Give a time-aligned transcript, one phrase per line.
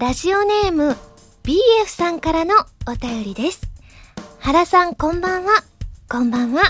[0.00, 0.96] ラジオネーム
[1.42, 2.54] BF さんからの
[2.88, 3.60] お便りです。
[4.38, 5.62] 原さんこんばんは。
[6.08, 6.62] こんばんは。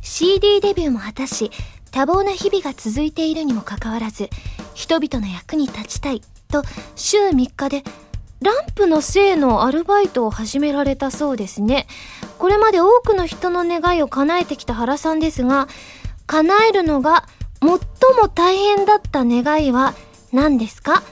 [0.00, 1.50] CD デビューも果たし、
[1.90, 4.30] 多忙な日々が続いているにもかかわらず、
[4.74, 6.22] 人々の役に立ちたい
[6.52, 6.62] と
[6.94, 7.82] 週3日で
[8.42, 11.88] ランプの性のアルバイトを始められたそうですね。
[12.38, 15.66] これまで多くの人の願いを叶えてきた原さんですが、
[16.28, 17.26] 叶えるのが
[17.60, 19.94] 最も大変だった願いは
[20.32, 21.02] 何ですか？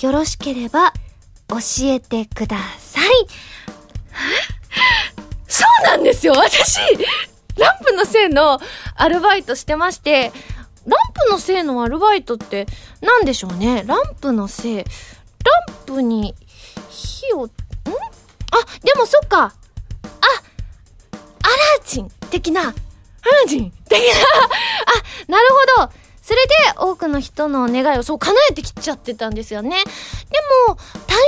[0.00, 0.92] よろしければ
[1.54, 3.10] 教えてください。
[5.46, 6.80] そうなんですよ私
[7.56, 8.60] ランプのせいの
[8.96, 10.32] アルバイトしてまして、
[10.86, 12.66] ランプのせいのアルバイトって
[13.00, 13.84] 何でしょうね？
[13.86, 14.76] ランプのせい。
[14.76, 14.84] ラン
[15.86, 16.34] プに
[16.88, 17.46] 火を、ん？
[17.46, 17.50] あ、
[18.82, 19.42] でもそっか。
[19.42, 19.54] あ、アラ
[21.84, 22.62] ジン的な。
[22.62, 22.72] アラ
[23.46, 24.06] ジン的な。
[24.06, 25.44] あ、なる
[25.78, 25.92] ほど。
[26.24, 29.70] それで多くの人の願いをそう叶えてきちゃってたんですよね。
[29.70, 29.76] で
[30.68, 31.18] も、大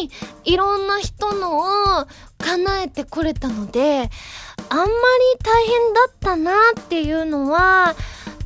[0.00, 0.10] 概、
[0.42, 1.58] いろんな人の
[2.00, 2.06] を
[2.38, 4.10] 叶えてこれたので、
[4.68, 4.90] あんまり
[5.44, 7.94] 大変だったなっていうのは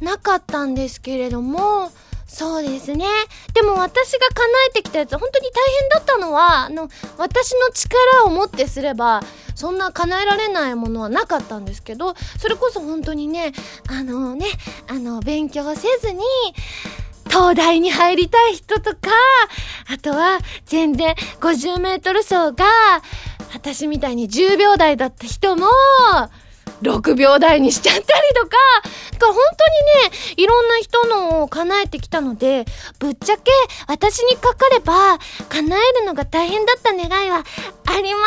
[0.03, 1.91] なかったんですけれども、
[2.27, 3.07] そうですね。
[3.55, 9.23] でも私が叶えてきたやつ、本当に大変だったのは、あの、私の力をもってすれば、
[9.55, 13.53] そんな叶えられないものはなかったんですけど、それこそ本当にね、
[13.89, 14.47] あのね、
[14.89, 16.21] あの、勉強せずに、
[17.29, 19.11] 東大に入りたい人とか、
[19.93, 22.65] あとは全然50メートル走が、
[23.55, 25.67] 私みたいに10秒台だった人も、
[26.83, 28.57] 6秒台にしちゃったりとか、
[29.19, 32.65] か本当にね、いろんな人のを叶えてきたので、
[32.99, 33.51] ぶっちゃけ
[33.87, 38.21] 私にかかれば、叶えるのが大変だった願いはありま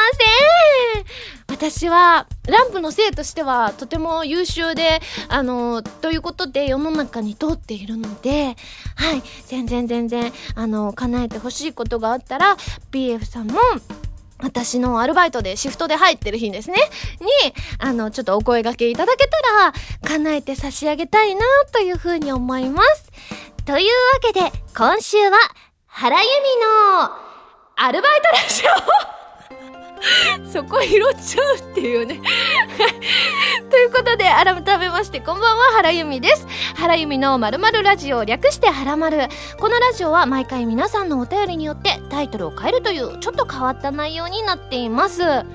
[0.94, 1.06] せん。
[1.48, 8.56] 私は、ランプの生としてはとても優秀で、あの、ということで世の中に通っているので、
[8.96, 12.58] はい、全然全然、あの、叶えてほしいことがあったら、
[12.92, 13.60] BF さんも、
[14.42, 16.78] 私のアルバイトでシフトで入ってる日ですね。
[17.20, 19.74] に、あの、ちょっとお声掛けいただけたら、
[20.08, 21.42] 叶えて差し上げたいな、
[21.72, 23.12] というふうに思います。
[23.66, 25.38] というわけで、今週は、
[25.88, 27.30] 原由美の、
[27.76, 28.64] アルバイトラジ
[29.16, 29.19] オ
[30.52, 32.20] そこ拾っちゃうっていうね
[33.70, 36.48] ということで、改めまして、こんばんは、原由美です。
[36.76, 39.28] 原由美のまるまるラジオ、略して原まる。
[39.60, 45.22] このラジオは毎回皆さんのお便りによってタイトルを変えるという、ちょっと変わった内容になっています。
[45.22, 45.46] ラ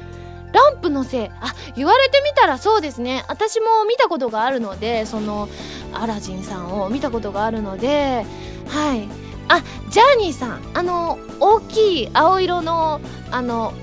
[0.71, 1.27] ンプのせい。
[1.41, 3.25] あ、言われてみたらそうですね。
[3.27, 5.49] 私も見たことがあるので、その、
[5.93, 8.25] アラジンさんを見たことがあるので、
[8.69, 9.09] はい。
[9.49, 10.61] あ、ジャーニーさん。
[10.75, 13.01] あの、大きい青色の、
[13.33, 13.75] あの、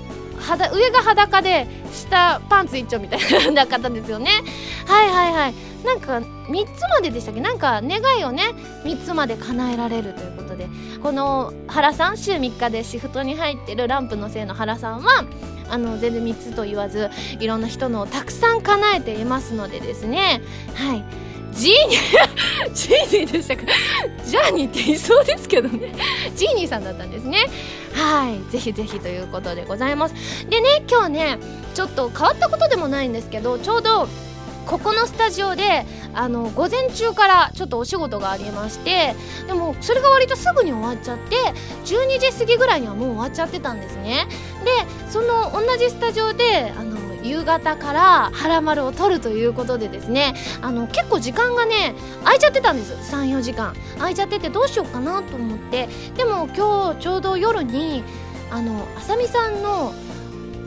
[0.42, 4.30] 肌上が裸で下パンツ一丁みたいな方ですよね。
[4.86, 5.54] はいはいはい。
[5.84, 7.40] なんか3つまででしたっけ？
[7.40, 8.54] なんか願いをね
[8.84, 10.68] 3つまで叶えられるということで。
[11.02, 12.16] この原さん？
[12.16, 15.24] 週3日でシフトに入ってるランプのせいの原さんは
[15.68, 17.10] あの全然3つと言わず
[17.40, 20.42] いろんな人のをたくさん叶えていますのでですね。
[20.74, 21.04] はい。
[21.52, 23.62] ジーニージーニーでしたか？
[24.26, 25.94] ジャーニーって言いそうですけどね。
[26.34, 27.46] ジーニーさんだったんですね。
[27.94, 28.50] はい。
[28.50, 30.14] ぜひぜひということでございます。
[30.48, 31.38] でね今日ね
[31.74, 34.08] ちょっと変わったことでもないんですけどちょうど
[34.66, 39.14] ここのスタジオであの午前中からちょっとお仕事がありまして
[39.48, 41.36] でもそれが割とすぐに終わっちゃって
[41.84, 44.28] 12時過ぎぐらいにはもう終わっちゃってたんですね。
[44.64, 44.70] で
[45.10, 51.94] その同じスタジオであの夕方から「はらまる」を撮るということでですねあの結構時間がね
[52.24, 52.94] 空いちゃってたんです。
[53.14, 53.74] 34時間。
[53.98, 55.88] 空いちゃっててどうしようかなと思って。
[56.16, 58.02] でも今日ちょうど夜に
[58.50, 59.94] あのあさみさんの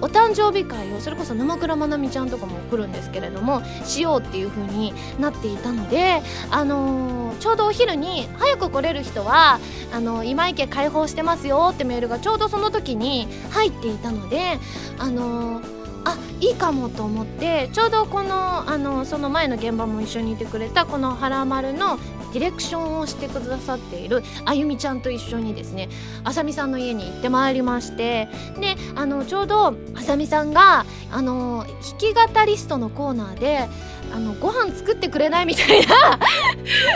[0.01, 6.21] お誕生日会をそれこそ沼倉まなみちゃんとかも来るんですけれどもしようっていう風になっていたので、
[6.51, 9.59] あのー、ちょうどお昼に早く来れる人は
[9.93, 14.59] あの今池開放してますよってメールがちょうどその時に入っていたので、
[14.99, 15.74] あのー
[16.05, 21.97] あいいかもと思ってちょうどこのあのその前の現場も一緒にいてくれたこの「はらまる」の
[22.31, 25.89] ディレクションをしてくださっているあゆみちゃんと一緒にですね
[26.23, 28.27] あさみさんの家に行ってまいりまして
[28.59, 33.67] であのちょうどあさみさんがあの弾き語リストのコーナーで
[34.13, 36.19] あのご飯作ってくれないみたいな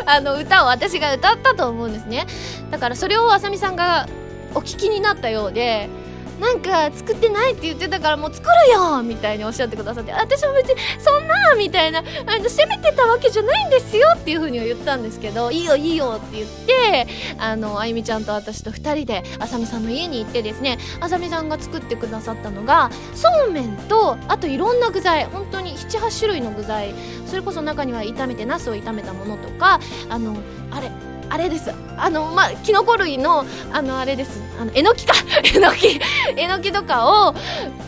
[0.14, 2.28] あの歌を私が歌ったと思うんですね。
[2.70, 4.08] だからそれをあさみさんが
[4.56, 5.90] お聞きになったようで
[6.40, 17.08] なんか作ってないって言ってたからもう作るよみたいにおっしゃってくださって私も別にそんなみたいなあの責めてたわけじゃないんですよっていうふうには言ったんですけどいいよいいよって言って
[17.38, 26.94] あのあゆみちゃんと私と2人であさみさんの家に行ってですねあさみさんが作ってくださったのがそうめんとあといろんな具材本当に78種類の具材
[27.26, 30.38] それこそ中には炒めてナスを炒めたものとかあの
[30.72, 30.90] あれ
[31.30, 31.72] あれです。
[31.98, 34.42] あのまあキノコ類のあのあれです。
[34.60, 35.14] あのえのきか。
[35.44, 36.00] えのき。
[36.36, 37.36] えのきとかを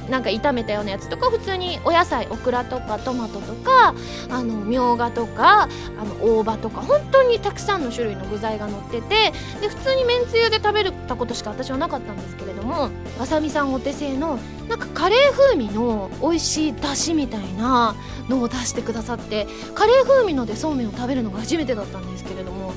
[0.09, 3.95] なんか炒めたようなやつとか普通にお野菜オクラとかトマトとか
[4.29, 5.67] あのみょうがとかあ
[6.03, 14.37] の大葉とか本当にたくさんの種類の具材が乗っててで普通にめんつゆで食べたことしか私はなかったんですけれどもわさみさんお手製の
[14.67, 17.95] なんかカレー風味の美味しいだしみたいな
[18.27, 22.73] のを出してくださってカレー風味のでそうめんを食べるのが初めてだったんですけれども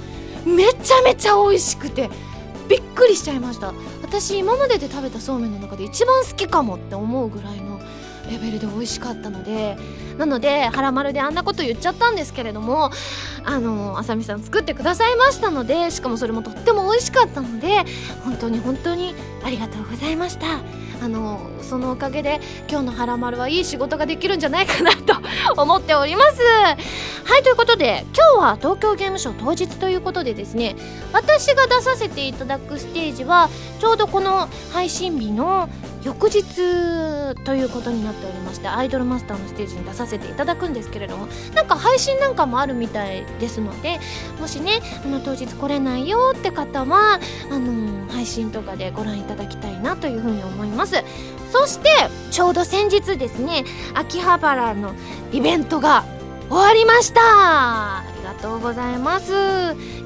[0.47, 2.11] めちゃめちゃ美味しくて
[2.69, 3.73] びっくりしちゃいました。
[4.03, 7.81] 私今までで食べたそうめんの中で一番好きかもって思うぐらいの
[8.31, 9.77] レベルで美味しかったので
[10.19, 12.91] なので腹丸であんなこと言っちゃったんですけれども
[13.45, 17.85] あのあさみさん作ってくださいましたのでしかもそれもとっても美味しかったので
[18.25, 19.15] 本当に本当に
[19.45, 20.84] ありがとうございました。
[21.05, 25.15] あのそのおかげで今日の「はらまる」はいい仕事ができるんじゃないかなと
[25.61, 26.41] 思っております。
[26.43, 30.77] はいということで今日は東京ゲームショウ当日ということでですね
[31.13, 35.69] 私が出させていただくステージはちょうどこの配信日の
[36.05, 36.45] 翌日
[37.45, 43.99] ということになっておりましてアイドルマスターのステージに出させていただくんですけれどもなんか配信なんかもあるみたいですので
[44.39, 47.19] もしねあの当日来れないよって方は
[47.51, 51.03] あの配信とかでご覧いただきたいなというふうに思います。
[51.51, 51.89] そして
[52.33, 53.65] ちょうど先日ですね
[53.95, 54.93] 秋葉原の
[55.33, 56.05] イベントが
[56.49, 58.14] 終わりました。
[58.25, 59.33] がとうございます。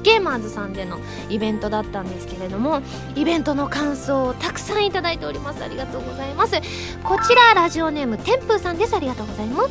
[0.03, 0.99] ゲーマーズさんでの
[1.29, 2.81] イベントだったんですけれども
[3.15, 5.63] イベントの感想をたくさんいただいております。
[5.63, 6.55] ありがとうございます。
[7.03, 8.95] こちらラジオネームてんぷーさんです。
[8.95, 9.69] ありがとうございます。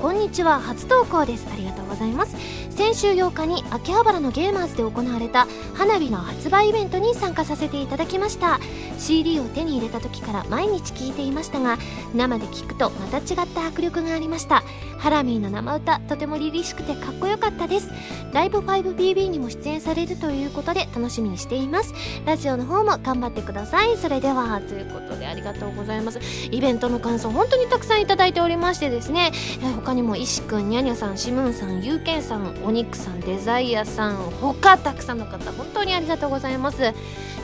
[0.00, 0.60] こんにちは。
[0.60, 1.46] 初投稿です。
[1.50, 2.36] ありがとうございます。
[2.76, 8.60] 先週8日に秋葉原のゲーマーズで行われた花火の発売イベントに参加させていただきました。
[8.98, 11.76] CD を手に入れた時から毎日聴いていましたが
[12.14, 14.62] 生で聴くとまた違った迫力がありました。
[14.98, 17.90] ハラミーの生歌とても凛々しくてかっこよかったです。
[18.32, 21.94] ライブ 5BB にも出演されるということで楽しみにしています。
[22.26, 23.96] ラジオの方も頑張ってください。
[23.96, 26.20] それではということでありがとうございます。
[26.50, 29.32] イベントの感想本当にたくさんいただいておりましてですね
[29.76, 36.78] 他にも石くんにゃにゃさんしむんさんゆうけんさんお肉さんデザイアさん他たくさんの方本当にありがとうございます。
[36.80, 36.92] で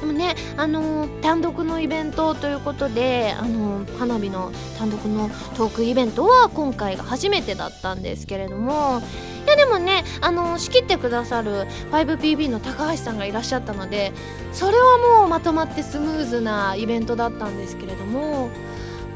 [0.05, 9.01] もねあのー、単独のイベントということであのー、花火の単独のトークイベントは今回が初めてだったんですけれども。
[9.45, 14.13] いやでもねあの仕切ってくださる 5PB の高橋さんがいらっしゃったので
[14.53, 18.51] それはもうまとまってスムーズなイベントだったんですけれども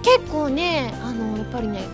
[0.03, 1.85] 結構ねあのやっぱりね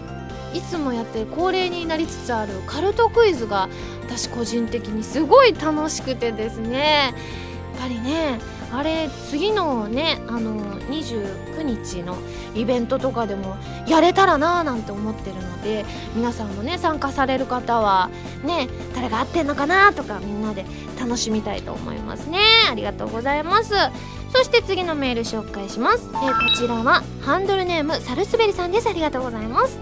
[0.55, 3.69] いつもやって恒例になりつつあるカルトクイズが
[4.17, 7.15] 私個人的にすごい楽しくてですね。
[7.75, 8.39] やっぱりね
[8.71, 12.17] あれ次のねあの29日の
[12.55, 13.57] イベントとかでも
[13.89, 18.11] やれたらなーなんて思ってるので皆さんもね参加される方は
[18.45, 20.65] ね誰が合ってんのかなとかみんなで
[21.01, 22.39] 楽しみたいと思いますね。
[22.71, 23.75] ありがとうございます。
[24.33, 28.89] そして次のメール紹介します、え、こちらはハンドルネームサルスベリさんです。
[28.89, 29.79] ありがとうございます。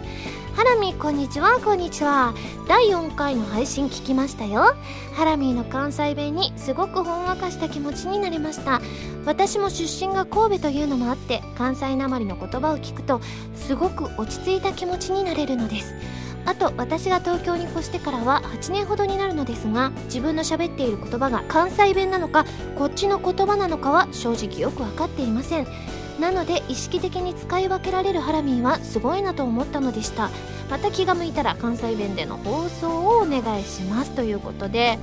[0.55, 1.61] ハラミこんにちは。
[1.61, 2.35] こんにちは。
[2.69, 4.75] 第4回の配信聞きましたよ。
[5.15, 8.81] ハラミーの関西弁にすごくほんわかした気持ちになりました。
[9.25, 13.21] 私も出身が神戸というのもあって関西なまりの言葉を聞くと
[13.55, 15.95] すごく落ち着いた気持ちになれるのです。
[16.47, 22.45] あと私が東京に越してからは8年ほどになるのですが自分の喋っている言葉が関西弁なのか
[22.77, 25.67] こっちの言葉なのかは正直よく分かっていません。
[26.21, 30.31] なので意識的に使い分けられるハラミーはすごいなと思ったのでした。
[30.71, 34.99] また気が向いたら関西弁での放送をお願いしますということで。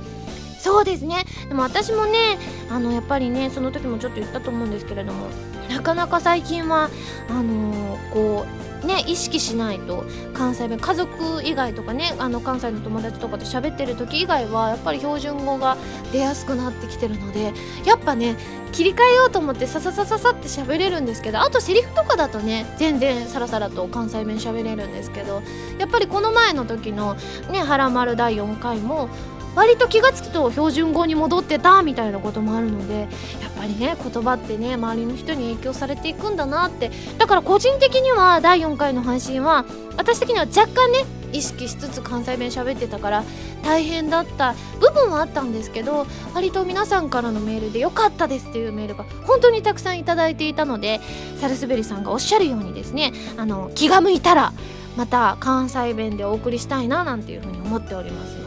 [0.58, 1.24] そうですね。
[1.48, 5.26] でも私もねあのやっぱりねその時もちょっと言ったと思うんですけれども
[5.70, 6.90] なかなか最近は
[7.28, 10.04] あのー、こうね意識しないと
[10.34, 15.76] 関西弁家族以外とかねあの関西の友達とかと喋ってる時以外はやっぱり標準語が
[16.12, 17.52] 出やすくなってきてるので
[17.84, 18.36] やっぱね
[18.72, 25.42] 切り替えようと思ってさささささって喋れるんですけどあとセリフとかだとね全然さらさらと関西弁喋れるんですけど
[25.78, 27.16] やっぱりこの前の時の
[27.50, 29.08] ね「はらまる」第4回も
[29.54, 33.08] 割と気が付くと標準語に戻ってたみたいなこともあるのでやっ
[33.56, 36.90] ぱりね言葉ってね周りの人に影響されていくんだなって。
[37.18, 39.64] だから個人的には第4回の配信は
[39.96, 43.24] 私的には若干ね意識しつつ関西弁喋ってたから
[43.62, 51.00] 大変だった部分はあったんですけど割と皆さんからのメールで良かったですっていうメールが本当にたくさんいただいていたので
[51.38, 54.52] サルスベリさんがおっしゃるようにですねあの気が向いたら
[54.96, 58.37] また関西弁でお送りしたいななんていうふうに思っております。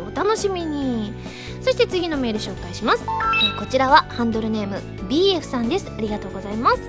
[0.00, 1.12] お楽しみに。
[1.62, 4.76] そして次のメール紹介します、えー、こちらはハンドルネーム
[5.08, 5.90] BF さんです。
[5.90, 6.80] ありがとうございます。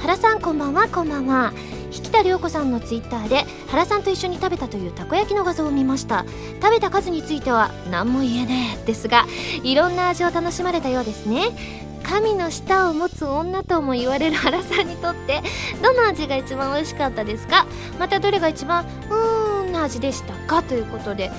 [0.00, 0.88] 原さんこんばんは。
[0.88, 1.52] こんばんは。
[1.92, 6.24] 引田涼子さんのツイッターで原さんと一緒に食べたというたこ焼きの画像を見ました。
[6.60, 8.86] 食べた数については何も言えねえ。
[8.86, 9.26] ですが
[9.62, 11.84] いろんな味を楽しまれたようですね。
[12.02, 15.42] 神の舌を持つ女とも言われる原さんにとって
[15.82, 17.66] どの味が一番美味しかったですか？
[17.98, 20.62] またどれが一番うーんな味でしたか？
[20.62, 21.30] ということで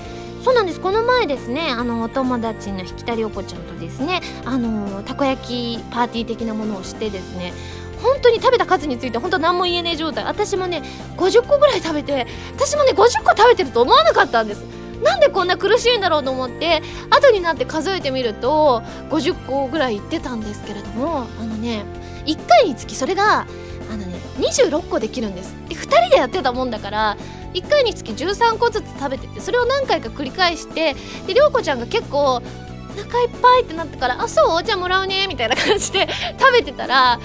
[0.46, 0.80] そうなんです。
[0.80, 7.52] この前ですねあのお友達の引田涼子ちゃんとですねあのたこ焼きパーティー的なものをしてですね
[8.00, 10.22] 本当に食べた数について本当何も言えねえ状態。
[10.22, 10.84] 私もね
[11.16, 14.60] 50個ぐらい食べて私もね50個食べてると思わなかったんです。
[15.02, 21.84] なんでこんな苦しいんだろうと思って後になって数えてみると50個ぐらいいってたんですけれどもあのね
[22.26, 23.46] 1回につきそれがあ
[23.90, 25.56] のね26個できるんです。
[25.68, 27.16] で2人でやってたもんだから
[27.60, 30.94] 1回につき13個ずつ食べててそれを何回か繰り返して
[31.26, 32.40] で涼子ちゃんが結構お
[32.98, 34.62] 腹いっぱいってなってから「あそう？
[34.64, 36.08] じゃあもらうね」みたいな感じで
[36.38, 37.18] 食べてたら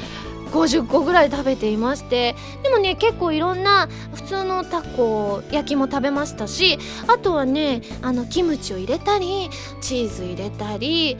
[0.52, 11.18] 50個ぐらい食べていましてでもね結構いろんな普通のタコ焼きも食べましたしあとはねあのキムチを入れたりチーズ入れたり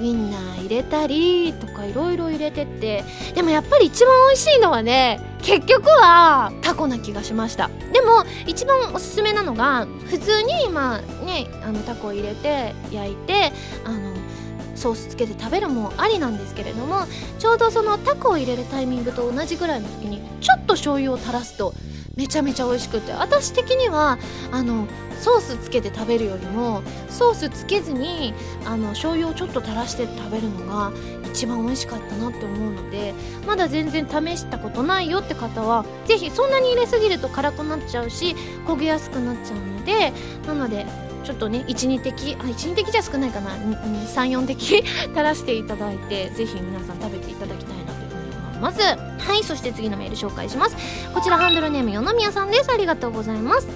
[0.00, 3.04] ウインナー入れたりとかいろいろ入れてって。
[3.34, 7.68] でもやっぱり一番美味しいのはね結局はタコな気がしました。
[7.92, 13.52] でも一番おすすめなのが普通にまあねあのタコを入れて焼いて
[13.84, 14.14] あの
[14.74, 17.02] ソースつけて食べるもありなんですけれども
[17.38, 21.74] ちょうどそのタコを入れるタイミングと同じぐらいの時にちょっと醤油を垂らすと
[22.20, 23.12] めちゃめちゃ美味しくて。
[23.12, 24.18] 私的には
[24.52, 24.86] あの
[25.18, 28.32] ソースつけて食べるよりもソースつけずに
[28.64, 30.92] あの醤油をちょっと垂らして食べるのが
[31.30, 33.12] 一番美味しかったなって思うので
[33.46, 38.34] まだ全然試したことないよって方は是非そんなに入れすぎると辛くなっちゃうし
[38.66, 40.12] 焦げやすくなっちゃうので
[40.46, 40.86] なので
[41.22, 43.50] ちょっとね12滴あ12滴じゃ少ないかな。
[43.50, 47.79] 34滴 垂らしていただいてぜひ皆さん食べていただきたい。
[48.60, 48.80] ます。
[48.80, 48.96] は
[49.34, 50.76] いそして次のメール紹介します。
[51.14, 52.70] こちらハンドルネーム与宮さんです。
[52.70, 53.68] ありがとうございます。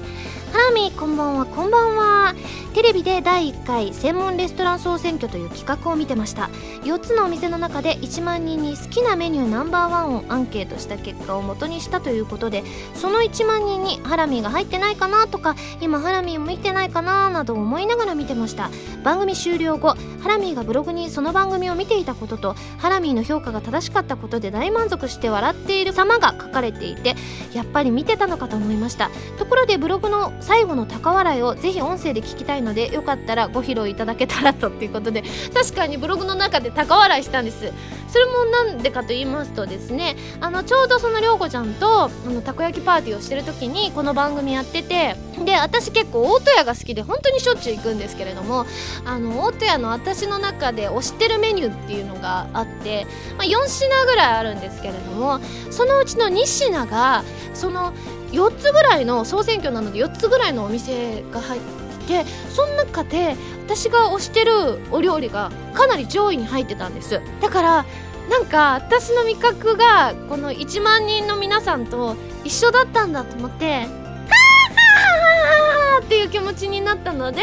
[0.52, 1.46] ハラミこんばんは。
[1.46, 2.33] こんばんは。
[2.74, 6.50] テレビで第1回専門レストラン総選挙という企画を見てました。
[6.82, 12.64] 4つのお店の中で1万人に好きなメニューナンバーワンをアンケートした結果を元にしたということで
[12.94, 18.70] その1万人にハラミーが入ってないかなとか今ハラミーも見てないかななど思いながら見てました。
[19.04, 27.14] 番組終了後ハラミーがブログにその番組を見ていたこととハラミーの評価が正しかったことで大満足して笑っている様が書かれていて
[27.52, 29.10] やっぱり見てたのかと思いました。
[29.38, 37.72] ところでブログの最後の高笑いをぜひ音声で聞きたいのでよかったらご披露いただけたらとっていうことで確かにブログの中で高笑いしたんです。
[38.14, 48.66] それもなんでかと言いますとですねあのちょうどその涼子ちゃんとあのたこ焼きパーティーをしてる時にこの番組やっててで私結構大戸屋が好きで本当にしょっちゅう行くんですけれども
[49.04, 53.04] あの大戸屋の私の中で推してるメニューっていうのがあって、
[53.36, 55.40] まあ、4品ぐらいあるんですけれども
[55.72, 57.92] そのうちの2品がその
[58.30, 61.83] 4つぐらいの総選挙なので4つぐらいのお店が入って
[62.50, 67.20] その中で私が推してるお料理がかなり上位に入ってたんです。
[67.40, 67.86] だから
[68.30, 73.88] なんか私の味覚がこの1万人の皆さんと一緒だったんだと思ってはーはー
[75.96, 77.42] はーっていう気持ちになったので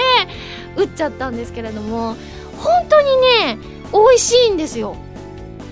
[0.75, 2.15] 打っちゃったんですけれども
[2.57, 3.57] 本当にね
[3.91, 4.95] 美味しいんですよ。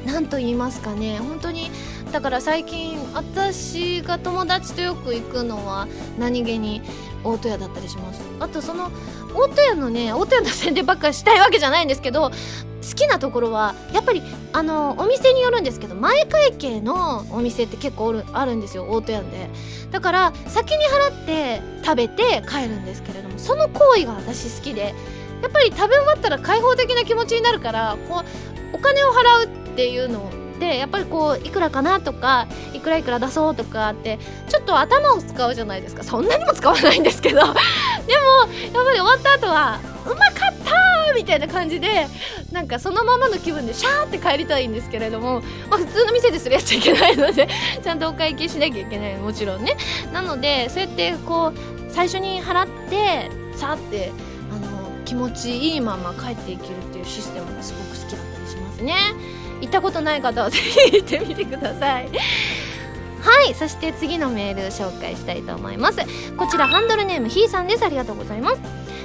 [0.06, 1.20] なんと言いますかね。
[1.20, 1.72] 本当に
[2.12, 6.82] だから最近私が友達とよく行くのは何気に
[7.24, 8.22] 大戸屋だったりします。
[8.40, 8.92] あとその
[9.34, 14.24] 大戸屋のね大戸屋の宣伝ばっかりしたいわけじゃないんですけど好きなところはやっぱり
[14.54, 19.50] あのお店によるんですけど前会計のお店って結構あるんですよ大戸屋で。
[19.92, 24.94] だから先に払って食べて帰るんですけれどもその行為が私好きで
[25.42, 36.04] やっぱり食べ終わったら開放的な気持ちになるからこうお金を払うっていうのをでやっぱりこういくらかなとかいくらいくら出そうとかってちょっと頭を使うじゃないですか。
[36.04, 37.40] そんなにも使わないんですけど。
[37.40, 42.08] でもやっぱり終わった後はうまかったみたいな感じで
[42.52, 47.48] なんかそのままの気分でシャーって帰りたいんですけれども、まあ、普通の店でするやっちゃいけないので
[47.84, 49.16] ちゃんとお会計しなきゃいけない。
[49.18, 49.78] もちろんね。
[50.12, 54.12] なのでそうやってこう最初に払ってさーって
[54.52, 58.94] あの気持ちいいまま帰っていけるっていうシステムがすごく好きだったりしますね。
[59.62, 62.10] 行ったことない方はぜひ行ってみてください。
[63.22, 66.00] はいそして次のメール紹介したいと思います。
[66.38, 67.84] こちらハンドルネームひーさんです。
[67.84, 68.62] ありがとうございます。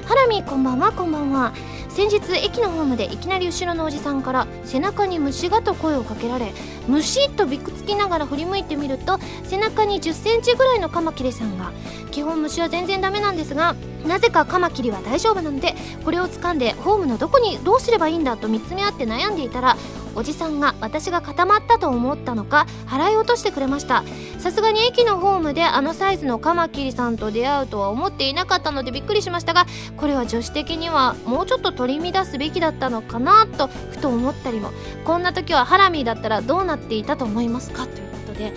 [0.07, 1.53] ハラミこんばんはこんばんは。
[1.95, 6.53] 先日駅のホームでいきなり後ろのおじさんから背中に虫がと声をかけられ
[6.89, 11.71] 虫とびくつきながら振り向いてみると背中に1 0センチぐらいのカマキリさんが
[12.11, 19.77] 基本虫は全然ダメなんですがなぜかカマキリは大丈夫なのでこれを掴んでホームのどこにどうすればいいんだと見つめ合って悩んでいたら
[20.17, 24.03] おじさんが私が固まったと思ったのか払い落としてくれました。
[24.45, 29.65] さすがに駅のホームであのサイズのカマキリさんと出会うとは思っていなかったのでびっくりしましたが
[29.97, 34.71] これは女子的にはもうちょっと取り乱すべきだったのかなとふと思ったりも。
[35.05, 37.87] こんな時はハラミーだったらどうなっていたと思いますか？
[37.87, 38.55] ということで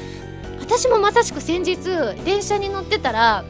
[0.61, 1.77] 私もまさしく先日
[2.23, 3.43] 電車に乗ってたら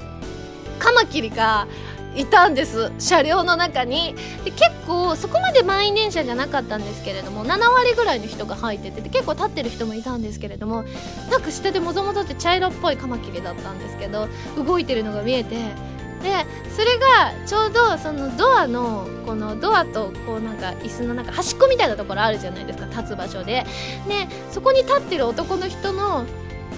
[0.79, 1.67] カマキリが
[2.15, 2.91] いたんです。
[2.97, 4.15] 車両の中に。
[4.43, 10.85] で結構そこまで満員電車じゃなかったんですけれども7割ぐらいの人が入ってて結構立ってる人もいたんですけれども
[11.29, 15.55] なんか下でもぞもぞって茶色っぽいカマキリだったんですけど動いてるのが見えて
[16.23, 16.45] で
[16.75, 23.65] それがちょうどそのドアのこのドアとこうなんか椅子のなんか端っこみたいなところあるじゃないですか立つ場所で。
[24.07, 26.25] でそこに立ってる男の人の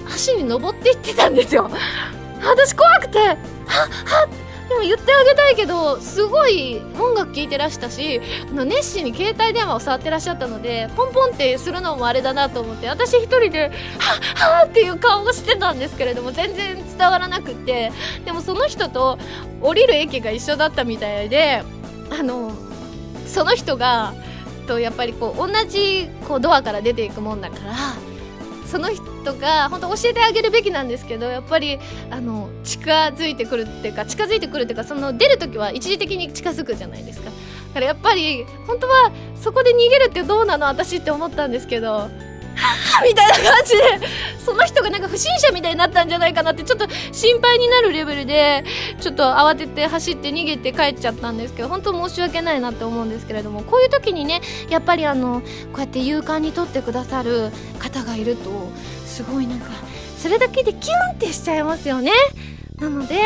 [0.08, 1.69] 足に登っていってたんですよ。
[2.41, 3.38] 私怖くてはっは
[4.25, 4.29] っ
[4.70, 13.72] でも言ってあげたいけどすごい音楽聴いてらしたしあの熱心に携帯電話を触ってらっしゃったのでポンポンってするのもあれだなと思って私一人ではっ
[14.60, 17.92] はっっていう顔をしてたんですけれども全然伝わらなくって
[18.24, 19.18] でもその人と
[19.62, 21.64] 降りる駅が一緒だったみたいで
[22.12, 22.52] あの
[23.26, 24.14] その人が
[24.68, 27.76] とやっぱりこう同じこうドアから出ていくもんだから
[28.70, 31.80] その人が本当教えてあげるべきなんですけどやっぱり
[32.12, 37.32] あの近づいてくるっていうか近づいてくるっていうかその出る時は一時的に近づくじゃないですか。
[37.70, 42.10] だからやっぱり本当はそこで逃げるってどうなの私って思ったんですけど
[43.04, 44.08] みたいな感じで
[44.44, 48.63] その人がなんか不審者みたいになったんじゃないかなってちょっと心配になるレベルで
[49.00, 55.42] ちょっと慌てて走って逃げて帰っちゃったんですけど本当申し訳ないなって思うんですけれどもこういう時にねやっぱりあの
[55.74, 58.50] こうやって勇敢に撮ってくださる方がいると
[59.06, 59.72] すごいなんか
[60.18, 62.12] それだけでキュンってしちゃいますよね。
[62.80, 63.18] なので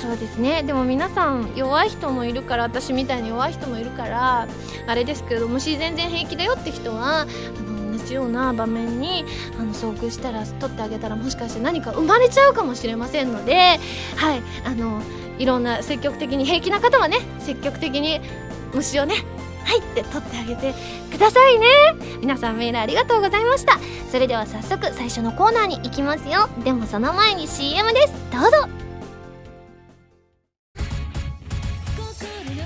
[0.00, 4.46] そうですねでも皆さん弱い人もいるから私みたいに弱い人もいるから
[4.86, 7.24] あれですけど虫全然平気だよって人はあ
[7.62, 7.71] の
[8.12, 9.24] じような場面に
[9.58, 13.78] あの遭遇したら撮ってあげたらもしかして何か生まれちゃうかもしれませんので
[14.16, 15.00] はいあの
[15.38, 18.20] いろんな積極的に平気な方はね積極的に
[18.74, 19.14] 虫をね
[19.64, 20.74] はいって撮ってあげて
[21.10, 21.66] くださいね。
[22.20, 23.78] 皆さんメールありがとうございました。
[24.10, 26.48] それでは早速最初のコーナーに行きますよ。
[26.64, 28.14] でもその前に CM です。
[28.32, 28.68] どうぞ。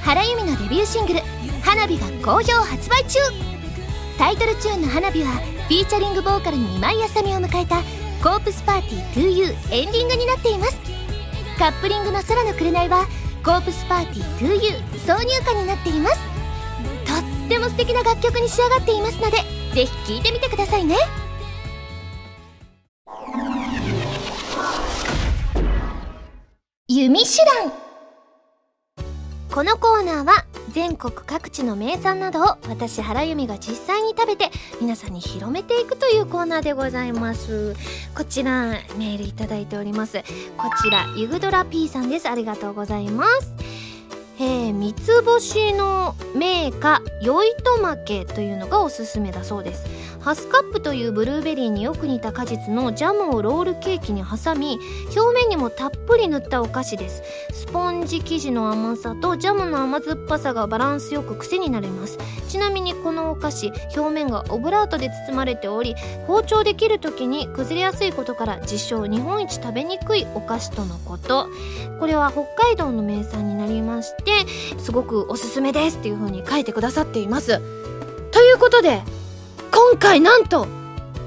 [0.02, 1.20] 原由美のデビューシングル
[1.62, 3.55] 「花火」が好評発売中。
[4.18, 5.30] タイトルチューンの花火は
[5.68, 7.82] フィーチャリングボーカルに今井あさみを迎えた
[8.22, 10.78] 「コープスパーティー 2U」エンディングになっています。
[11.58, 13.06] カップリングの空の紅は
[13.44, 16.18] コープスパーティー 2U 挿入歌になっています。
[17.06, 19.38] とっても素敵な楽曲に仕上がっていますので
[19.74, 20.96] ぜひ聴いてみてくださいね。
[26.88, 27.85] 弓手段。
[29.56, 34.50] このコーナーは全国各地の名産などを私原由美が実際に食べて
[34.82, 37.74] 皆さんに広めていくというコーナーでございます。
[38.14, 40.22] こちらメールいただいております。
[40.58, 42.28] こちらゆぐドラ P さんです。
[42.28, 43.54] ありがとうございます。
[44.38, 49.86] えー、三つ星の銘菓よいとまけというのがおすすめだそうです。
[50.26, 54.80] ハスカップというブルーベリーによく似た果実のジャムをロールケーキに挟み
[55.16, 57.22] 表面にもたっぷり塗ったお菓子です。
[57.52, 62.18] スポンジ生地の甘さとジャムの甘酸っぱさがバランスよく癖になります。
[62.48, 65.94] ちなみにこのお菓子表面がオブラートで包まれており
[66.26, 71.46] 包丁で切る時に崩れやすいことから自称日本一食べにくいお菓子とのこと。
[72.00, 74.32] これは北海道の名産になりまして
[74.80, 77.60] すごくおすすめですっていう風に書いてくださっています。
[78.32, 79.04] ということで
[79.88, 80.66] 今回なんと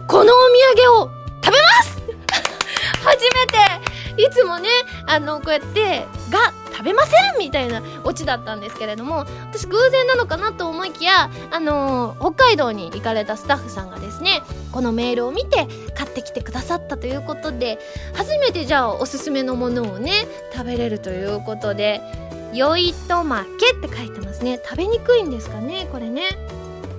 [0.05, 0.37] このお
[0.75, 1.09] 土産を
[1.41, 2.01] 食べます！
[3.01, 3.89] 初めて。
[4.17, 4.67] いつもね
[5.07, 9.19] あのこうやってが食べませんみたいなオチだったんですけれども
[9.49, 14.41] 私偶然なのかなと思いきやあのー、北海道に行かれたスタッフさんがですね
[14.73, 17.79] このメールを見て買ってきてくださったということで
[18.13, 22.01] 初めてじゃあおすすめのものをね食べれるということで
[22.51, 24.59] 「よいとまけ」って書いてますね。
[24.65, 26.23] 食べにくいんですかねこれね。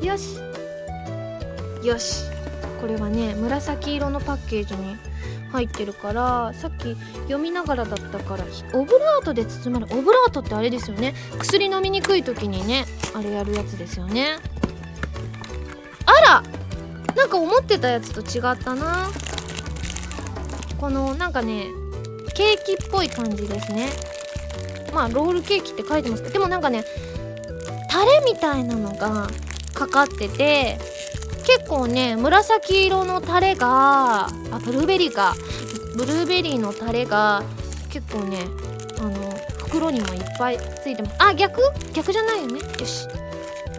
[0.00, 0.49] よし。
[1.82, 2.24] よし。
[2.80, 4.96] これはね紫色のパッケージに
[5.52, 11.14] 入ってるからさっき読みながらだったからオブラートで包まれオブラートってあれですよね。
[11.38, 14.38] 薬飲みにくい時にねあれやるやつですよね。
[16.06, 16.42] あら！
[17.14, 19.10] なんか思ってたやつと違ったな。
[20.78, 21.66] このなんかね
[22.34, 23.88] ケーキっぽい感じですね。
[24.94, 26.84] まあロールケーキって書いてますけどでもなんかね
[27.90, 29.28] タレみたいなのが
[29.74, 30.78] かかってて
[31.58, 34.30] 結構ね紫色のタレがあ
[34.64, 35.34] ブルーベリーか。
[35.96, 37.42] ブルーベリーのタレが
[37.90, 38.38] 結構ね
[39.00, 39.10] あの
[39.58, 41.16] 袋にもいっぱいついてます。
[41.18, 41.60] あ逆？
[41.92, 42.60] 逆じゃないよね。
[42.60, 43.08] よし。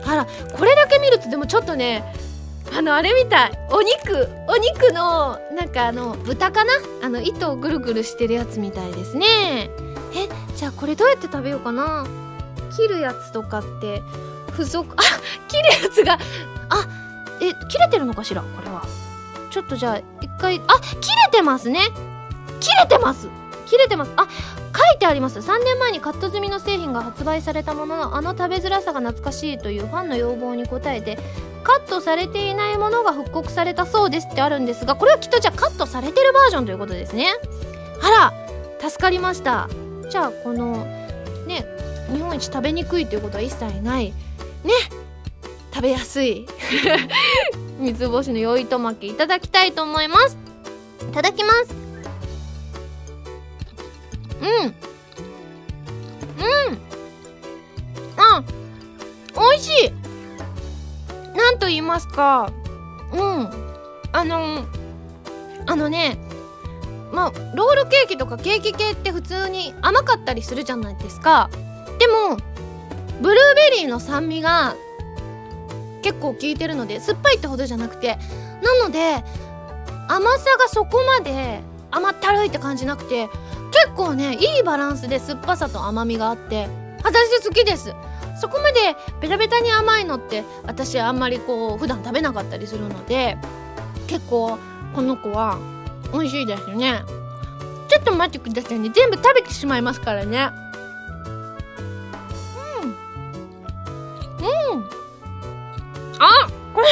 [0.05, 2.03] あらこれだけ見るとでもちょっとね
[2.75, 3.51] あのあれみたい。
[3.71, 4.27] お肉。
[4.47, 6.71] お肉のなんかあの豚かな？
[7.03, 9.69] あの糸をぐるぐるしてるやつみたいですね。
[10.13, 12.05] えじゃあこれどうやって食べようかな？
[12.75, 14.01] 切るやつとかって
[14.51, 15.01] 付属あ
[15.47, 16.17] 切るやつが
[16.69, 16.87] あ
[17.41, 18.41] え切れてるのかしら？
[18.41, 18.85] これは。
[19.49, 21.79] ちょっとじゃあ一回あ切れてますね。
[22.59, 23.27] 切れてます。
[23.65, 24.11] 切れてます。
[24.15, 24.27] あ
[24.73, 25.39] 書いてあります。
[25.39, 31.17] 3年前にカット済みの製品が発売されたもののあの食べづらさが懐かしいというファンの要望に応えて
[31.63, 37.27] カットされていないものが復刻されたそうですってあるんですがこれはきっとじゃあカットされてるバージョンということですね。
[38.01, 38.31] あ
[38.79, 39.69] ら助かりました。
[40.09, 40.85] じゃあこの
[41.45, 41.65] ね
[42.11, 44.13] 日本一食べにくいということは一切ない。
[44.63, 44.73] ね。
[45.73, 46.45] 食べやすい。
[47.79, 50.37] 三つ星の酔いとまきいただきたいと思います。
[51.09, 51.75] いただきます。
[54.41, 54.47] うん。
[54.47, 54.73] うん。
[58.17, 58.43] あ
[59.33, 59.91] 美味しい。
[61.35, 62.51] なんと言いますか。
[63.13, 63.49] うん。
[64.11, 64.65] あの
[65.65, 66.17] あのね
[67.11, 71.49] まあロールケーキとかケーキ系って普通に甘かったりするじゃないですか。
[71.97, 72.37] でも
[73.21, 74.75] ブルーベリーの酸味が
[76.01, 78.17] 結構効いてるので酸っぱいってほどじゃなくて
[78.61, 79.23] なので
[80.07, 81.61] 甘さがそこまで
[81.91, 83.27] 甘ったるいって感じなくて
[83.71, 86.67] 結構ねいいバランスで酸っぱさと甘みがあって
[87.03, 87.93] 私好きです。
[88.39, 93.37] そこまでベタベタに甘いのって私あんまりこう普段食べなかったりするので
[94.07, 94.57] 結構
[94.95, 95.59] この子は
[96.11, 97.03] 美味しいですね。
[97.87, 98.89] ちょっと待ってくださいね。
[98.89, 100.49] 全部食べてしまいますからね。
[106.21, 106.87] あこれ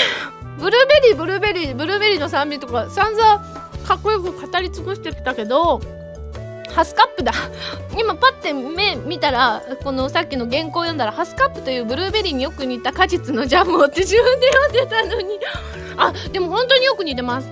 [0.57, 3.39] ブルーベリーブルーベリーブルーベリーの酸味とか散々
[3.85, 5.79] かっこよく語り尽くしてきたけど
[6.73, 7.33] ハスカップだ。
[7.97, 15.39] 今パッて目見たらこのさっきの原稿読んだらハスカップというブルーベリーによく似た果実のジャムをって自分で読んでたのに。
[15.97, 17.49] あでも本当によく似てます。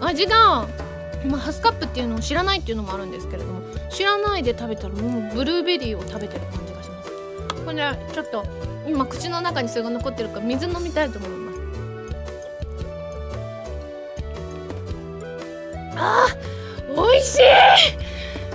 [0.00, 0.66] 味が、
[1.26, 6.71] まあ、ハスカップっていうのを知らないっていうのもあるんですけれども知らないで食べたらもうブルーベリーを食べてる感じ。
[7.64, 8.44] これちょっと
[8.86, 11.58] 今口の中にそれが残ってるから水飲みたいと思います。
[15.96, 17.38] あー美味し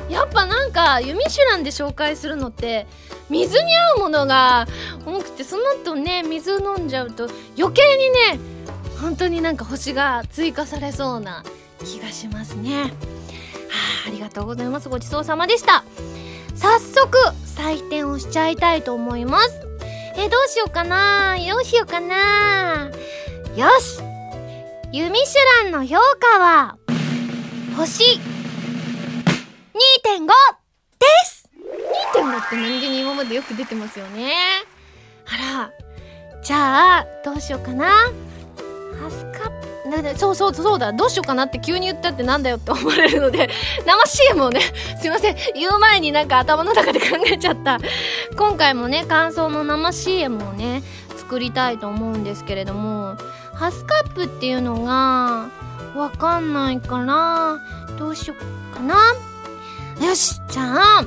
[0.10, 0.14] い！
[0.14, 2.88] やっぱなんか「ユミシュラン」で紹介するのって
[3.30, 4.68] 水に合うものが
[5.06, 8.40] 多くてその後ね水飲んじゃうと余計にね
[9.02, 11.44] 本当になんか星が追加されそうな
[11.84, 12.84] 気がしますね。
[12.84, 12.90] はあ
[14.08, 14.90] ありがとうございます。
[14.90, 15.84] ごちそうさまでした。
[16.56, 17.18] 早速
[18.38, 19.62] ちゃいたいと思います。
[20.16, 21.36] えどうしようかな？
[21.40, 22.92] どうしようかな？
[23.56, 24.00] よし！
[24.92, 26.78] ユミシュランの評価は
[27.76, 28.20] 星2.5
[31.00, 31.50] です
[32.14, 34.34] ！2.5って何気に今までよく出てますよね。
[35.26, 35.32] あ
[35.64, 35.72] ら。
[36.44, 37.88] じゃあどうしようかな？
[37.88, 38.12] ハ
[39.10, 39.57] スカップ
[40.16, 43.50] そうそうそうだどうしようかなって急に言ったってなんだよって思われるので
[43.86, 44.62] 生 CM をね
[45.00, 47.80] すいません言う前になんか頭の中で考えちゃった。
[48.38, 50.84] 今回もね感想の生 CM をね
[51.18, 53.16] 作りたいと思うんですけれども
[53.54, 55.50] ハスカップっていうのが
[55.96, 57.58] わかんないから
[57.98, 58.96] どうしよっかな。
[60.06, 61.06] よしじゃあ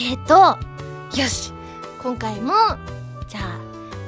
[0.00, 0.34] えっ、と
[1.16, 1.52] よし
[2.02, 2.52] 今回も
[3.28, 3.58] じゃあ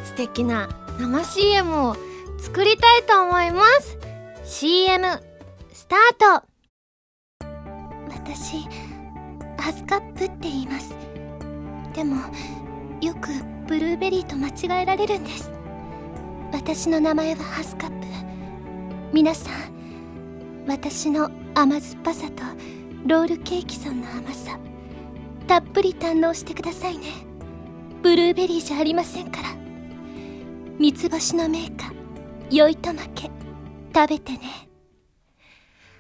[0.05, 1.97] 素敵な生 CM を
[2.41, 3.99] 作りたいと思います。
[4.45, 5.07] CM
[5.75, 6.47] スタート。
[8.09, 8.67] 私
[9.59, 10.97] ハスカップって言います。
[11.93, 12.17] でも
[13.03, 13.29] よく
[13.67, 15.53] ブルーベリーと間違えられるんです。
[16.51, 18.07] 私の名前はハスカップ。
[19.13, 22.43] 皆さん私の甘酸っぱさと
[23.07, 24.59] ロールケーキさんの甘さ
[25.47, 27.07] たっぷり堪能してくださいね。
[28.03, 29.49] ブルーベリーじゃありませんから。
[30.79, 32.00] 三つ星のメーカー
[32.51, 33.31] 酔いと負け。
[33.95, 34.41] 食べてね。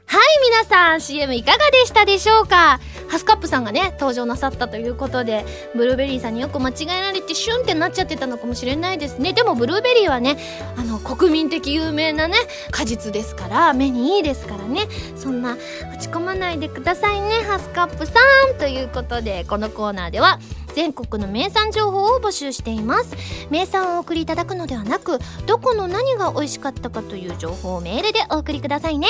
[0.06, 2.80] はい皆さん CM いかがでしたでしょうか？
[3.08, 5.44] ハスカップさんがね登場なさったということで
[5.76, 9.32] ブルーベリーさんによく間違えられてシュンってなっちゃってたのかもしれないですね。
[9.32, 10.36] でもブルーベリーはね
[10.76, 12.34] あの国民的有名なね
[12.72, 14.88] 果実ですから目にいいですからね。
[15.14, 15.56] そんな
[15.92, 18.14] 落ち込まないでくださいねハスカップさ
[18.52, 18.58] ん。
[18.58, 20.40] ということでこのコーナーでは
[20.74, 23.16] 全国の名産情報を募集しています。
[23.50, 29.08] 名産をお送りいただくのではなくどこの何が美味しかったかという情報をメールでお送りくださいね。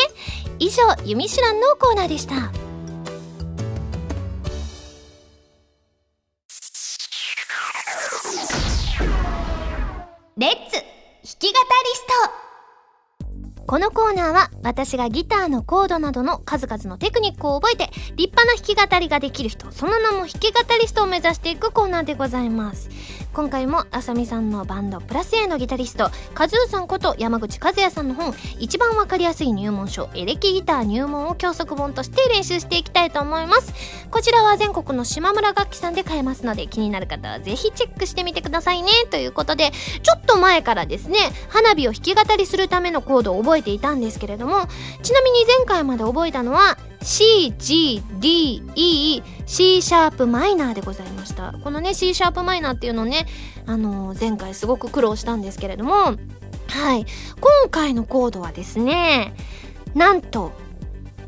[0.58, 2.69] 以上「ゆみしらん」のコーナーでした。
[13.70, 22.90] このコーナーは私がギターのコードなどの数々のテクニックを覚えて立派な弾き語りができる人その名も弾き語り人を目指していくコーナーでございます。
[23.32, 33.72] 今回もあさみさんのバンドプラス A のギタリストカズーさんこと山口和也さんの本一番わかりやすい入門書エレキギター入門を教則本として練習していきたいと思います。
[34.10, 38.90] こちらは全国の島村楽器さんで買えますので気になる方はぜひチェックしてみてくださいね。
[39.10, 39.70] ということで
[40.02, 44.66] ちょっと前からですね花火を弾き語りするためのコードを覚えていたんですけれども
[45.02, 51.54] ちなみに前回まで覚えたのは C, G, D, E, C シャープマイナーでございました。
[51.62, 53.26] このね、C シャープマイナーっていうのね、
[53.66, 56.14] あのー、前回すごく苦労したんですけれども、は
[56.94, 57.06] い。
[57.40, 59.34] 今回のコードはですね、
[59.94, 60.52] なんと、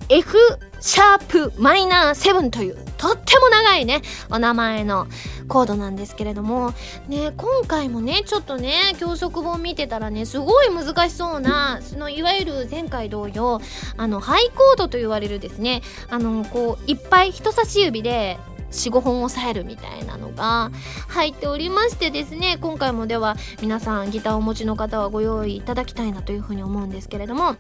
[0.09, 0.37] F
[0.81, 5.07] シャープマイナー7というとっても長いねお名前の
[5.49, 6.73] コードなんですけれども。
[7.09, 13.61] ね今回もねちょっとね教則本見てたらねすごい難しそうなそのいわゆる前回同様
[13.97, 18.39] あのハイコードと言われるですねあのこういっぱい人差し指で
[18.73, 20.71] 45本押さえるみたいなのが
[21.09, 27.57] 入っておりましてですね今回もでは皆さんギターをお持ちの方はご用意いただきたいなというふうに思うんですけれども。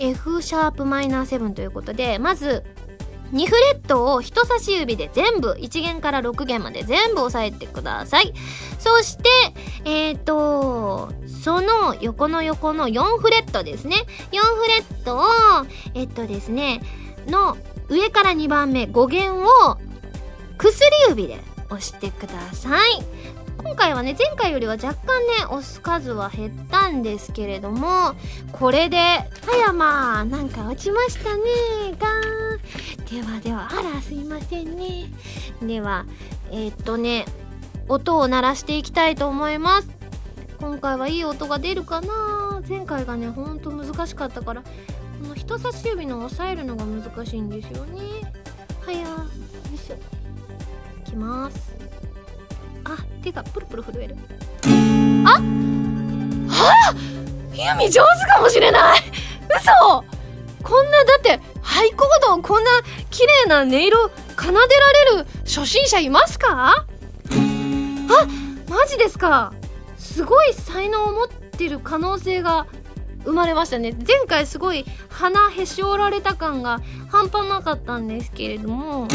[0.00, 2.64] F シャープマイナー7ということでまず
[3.32, 8.32] 2フレットを人差し指で全部1弦から6弦まで全部押さえてください。
[8.78, 9.30] そして
[9.84, 13.96] えっ、ー、とその横の横の4フレットですね。
[14.32, 15.22] 4フレットを
[15.94, 16.80] えっとですね
[17.28, 17.56] の
[17.88, 19.46] 上から2番目5弦を
[20.58, 23.04] 薬指で押してください。
[23.62, 28.14] 今回はね前回よりは若干ね押す数は減ったんですけれども
[28.52, 28.96] これで
[29.46, 31.42] 葉山なんか落ちましたね
[31.98, 32.08] が
[33.10, 35.06] ではではあらすいませんね。
[35.62, 36.06] では
[36.50, 37.26] えー、っとね
[37.88, 39.88] 音を鳴らしていきたいと思います。
[40.58, 42.62] 今回はいい音が出るかな？
[42.68, 44.68] 前回がねほんと難しかったからこ
[45.28, 48.00] の人差し指の押さえるのが難しいんですよね。
[48.84, 49.06] はやよ
[49.74, 49.98] いしょい
[51.10, 51.74] きます。
[52.92, 54.16] あ手がプルプル震える。
[55.24, 55.40] あ？
[56.52, 56.94] あ
[57.52, 59.00] ユミ上手かもしれない。
[59.48, 60.04] 嘘！
[60.62, 62.70] こんなだってハイコードこんな
[63.10, 64.60] 綺麗な音色奏でら
[65.16, 66.74] れる初心者いますか？
[66.76, 66.86] あ
[68.68, 69.52] マジですか。
[69.98, 72.66] すごい才能を持ってる可能性が
[73.24, 73.92] 生まれましたね。
[74.06, 79.06] 前回すごい鼻へし折られた感が半端なかったんですけれども。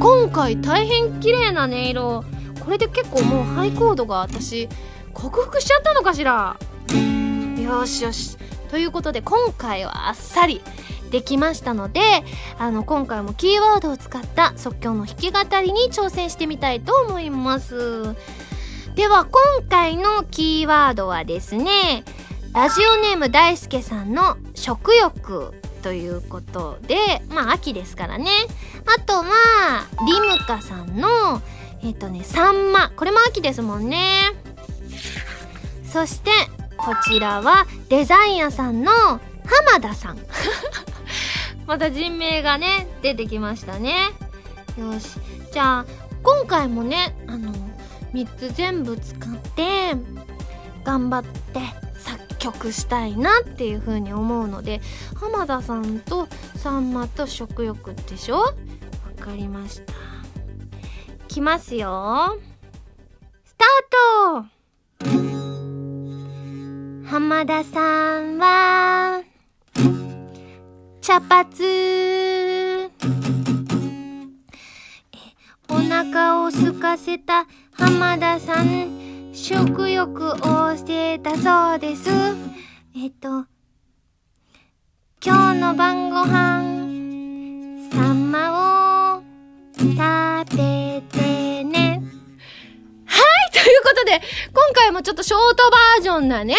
[0.00, 2.24] 今回大変綺麗な音色を
[2.64, 4.68] これで結構もうハイコードが私
[5.12, 6.56] 克服しちゃったのかしら？
[7.58, 8.36] よしよし。
[8.70, 10.60] ということで今回はあっさり
[11.10, 12.00] できましたので
[12.58, 18.16] あの今回もキーワードを使った即興の弾き語りに挑戦してみたいと思います。
[18.96, 22.04] では今回のキーワードはですね
[22.52, 26.96] ラジオネーム大輔さんの食欲ということで
[27.28, 28.30] まあ秋ですからね。
[28.86, 29.24] あとは
[30.06, 31.40] リムカさんの
[31.84, 32.90] えっ、ー、とねサンマ。
[32.90, 34.32] これも秋ですもんね。
[35.84, 36.30] そして
[36.76, 39.20] こちらはデザイン屋さんの浜
[39.80, 40.18] 田さん。
[41.66, 43.94] また人名がね出てきましたね。
[44.78, 45.08] よし。
[45.52, 45.86] じゃあ
[46.22, 47.52] 今回もねあの
[48.12, 49.94] 3つ全部使って
[50.84, 51.60] 頑張って
[51.98, 54.80] 作曲したいなっていう風に思うので
[55.14, 58.38] 浜田さんとさんまと食欲でしょ？
[58.38, 58.52] わ
[59.20, 59.92] かりました
[61.34, 62.38] きますよ。
[63.44, 64.46] スター
[65.02, 65.18] ト。
[67.08, 69.20] 浜田さんは
[71.00, 71.48] 茶髪。
[75.68, 82.10] お腹を空かせた浜田さん食欲旺盛だそうです。
[82.96, 83.46] えっと
[85.20, 89.22] 今日の晩ご飯サンマを
[89.76, 91.23] 食べて
[93.64, 94.20] ということで今
[94.74, 96.54] 回もちょっとショートバージョンなね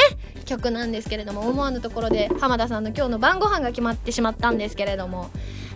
[0.46, 5.30] 曲なんですけれども思わぬところで浜田さんの今日の晩ご飯が決まってしまったんですけれども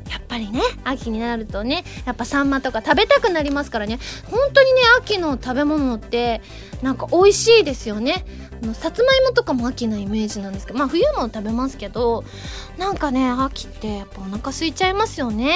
[0.10, 4.00] やっぱりね秋になるとねやっぱサンマとか食べたくなりますからね。
[4.32, 6.42] 本当にね秋の食べ物って
[6.82, 8.26] なんか美味しいですよね。
[8.62, 12.24] あのさつまいもとかも秋のイメージなんですけどまあ冬も食べますけど
[12.78, 15.56] なんかね秋ってやっぱお腹空いちゃいますよね。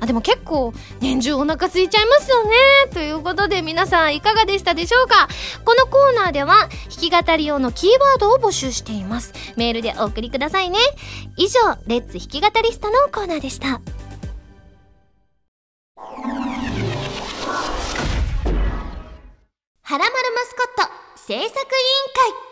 [0.00, 2.50] あでも結構年中お腹空いちゃいますよね。
[2.92, 5.28] ということで皆さんいかがでしたでしょうか？
[5.64, 9.34] このコーナーでは弾き語り用のキーワードを募集しています。
[9.56, 10.78] メールでお送りくださいね。
[11.36, 13.82] 以上レッツ弾き語りストのコーナーでした。
[21.30, 22.49] 制作委員会。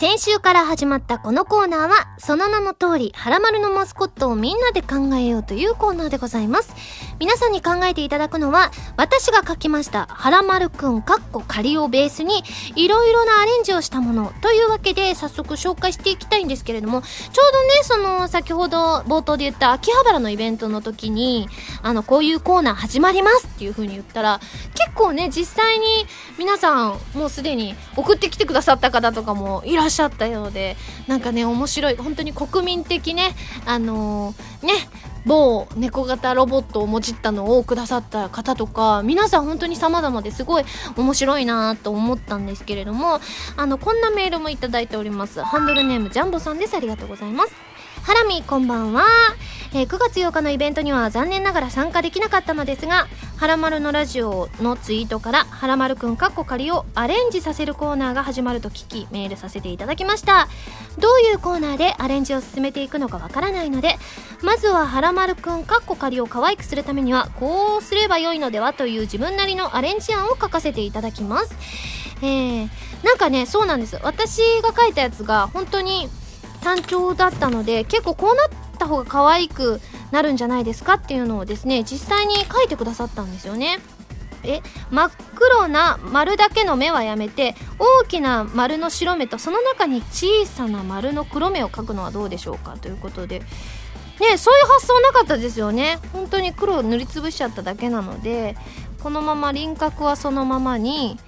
[0.00, 6.74] 先週から始まったこのコーナーは、その名の通り、ハラマルのマスコットをみんなで考えようというコーナーでございます。
[7.18, 12.42] 皆さんに考えていただくのは、私が書きました、ハラマルくんかっこ仮をベースに、
[12.76, 17.08] いろいろなアレンジをしたものというわけで、早速紹介していきたいんですけれども、ちょ
[17.46, 21.50] うどね、その、先ほど冒頭で言った秋葉原のイベントの時に、
[21.82, 24.40] あの、こういうコーナー始まりますっていう風に言ったら、
[24.72, 26.06] 結構ね、実際に
[26.38, 30.76] 皆さん、もうすでに送ってきてくださった方とかもいららっしゃったようで
[31.06, 31.96] なんかね面白い。
[31.96, 33.34] 本当に国民的ね
[33.66, 34.72] あのー、ね
[35.26, 40.64] 某猫型ロボットをもじったのをくださった方とか皆さん本当に様々ですごい
[40.96, 43.20] 面白いなと思ったんですけれども
[43.56, 45.42] あのこんなメールもいただいております。
[45.42, 46.74] ハンドルネームジャンボさんです。
[46.74, 47.54] ありがとうございます。
[48.02, 49.04] ハラミこんばんは。
[49.72, 53.06] えー、9月8日のイベントには残念ながら参加できなかったのですが
[53.38, 60.48] 「はらまるのラジオ」のツイートから「はらまるくんかっこ仮」をアレンジさせるコーナーが始まると聞きメールさせていただきました。
[60.98, 63.96] どういうコーナーでアレンジを進めていくのかわからないので
[64.42, 71.54] まずははらまるくんかっこ仮を可愛くするためにはこうすればよいのではという自分なりのアレンジ案を書かせていただきます。
[72.22, 72.68] えー、
[73.04, 73.98] なんかねそうなんです。
[74.02, 76.10] 私が書いたやつが本当に
[76.60, 83.78] 単調だったので結構こうなってた方が可愛くなるんじゃないですかっていうのをですね実際に書いてくださったんですよね。
[84.42, 93.42] え真っ黒な丸だけの目はやめて大きな丸の白目とその中に小さな丸の黒目を描くのはどうでしょうかということで。
[94.20, 95.98] ねそういう発想なかったですよね。
[96.12, 98.54] 本当に黒を塗りつぶしちゃっただけなので
[99.02, 101.18] このまま輪郭はそのままに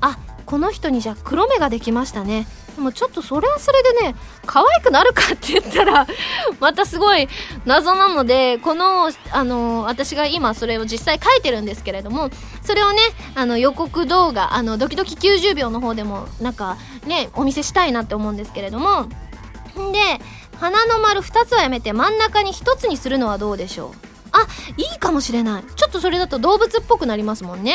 [0.00, 2.48] あこの人にじゃあ黒目ができましたね。
[2.76, 4.14] でもちょっとそれはそれでね
[4.46, 6.06] 可愛くなるかって言ったら
[6.58, 7.28] またすごい
[7.66, 12.30] 謎なのでこのあの私が今それを実際書いてるんですけれども
[12.62, 13.00] それをね
[13.34, 20.20] あの予告動画あのドキドキ90秒の方でもなんかねお見せしたいなって思うんですけれどもんで
[20.58, 23.92] 花の丸2つはやめて真ん中に1つにするのはどうでしょう？
[24.32, 24.46] あ
[24.78, 25.64] いいかもしれない。
[25.76, 27.74] ちょっとそれだと動物っぽくなりますもんね。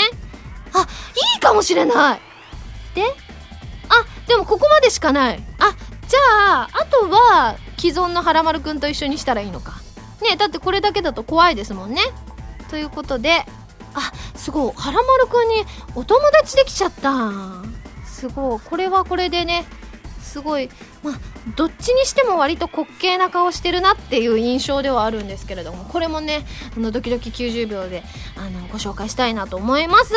[0.73, 2.21] あいいかもしれない。
[2.95, 3.03] で
[3.89, 5.43] あでもここまでしかない。
[5.59, 5.75] あ
[6.07, 9.81] じゃああとは既存のはらまるくんと一緒にしたらいいのか。
[10.21, 12.01] ねだってこれだけだと怖いですもんね。
[12.69, 13.45] ということで
[13.93, 14.73] あすごい。
[14.75, 17.31] はらまるくんにお友達できちゃった。
[18.05, 18.59] すごい。
[18.59, 19.65] これはこれでね
[20.21, 20.69] すごい。
[21.03, 21.19] まあ
[21.55, 28.03] どっちにしても割と滑稽な顔してるなっていう印象ではあるんですけれどもこれもねあのドキドキ90秒で
[28.35, 30.13] あのご紹介したいなと思います。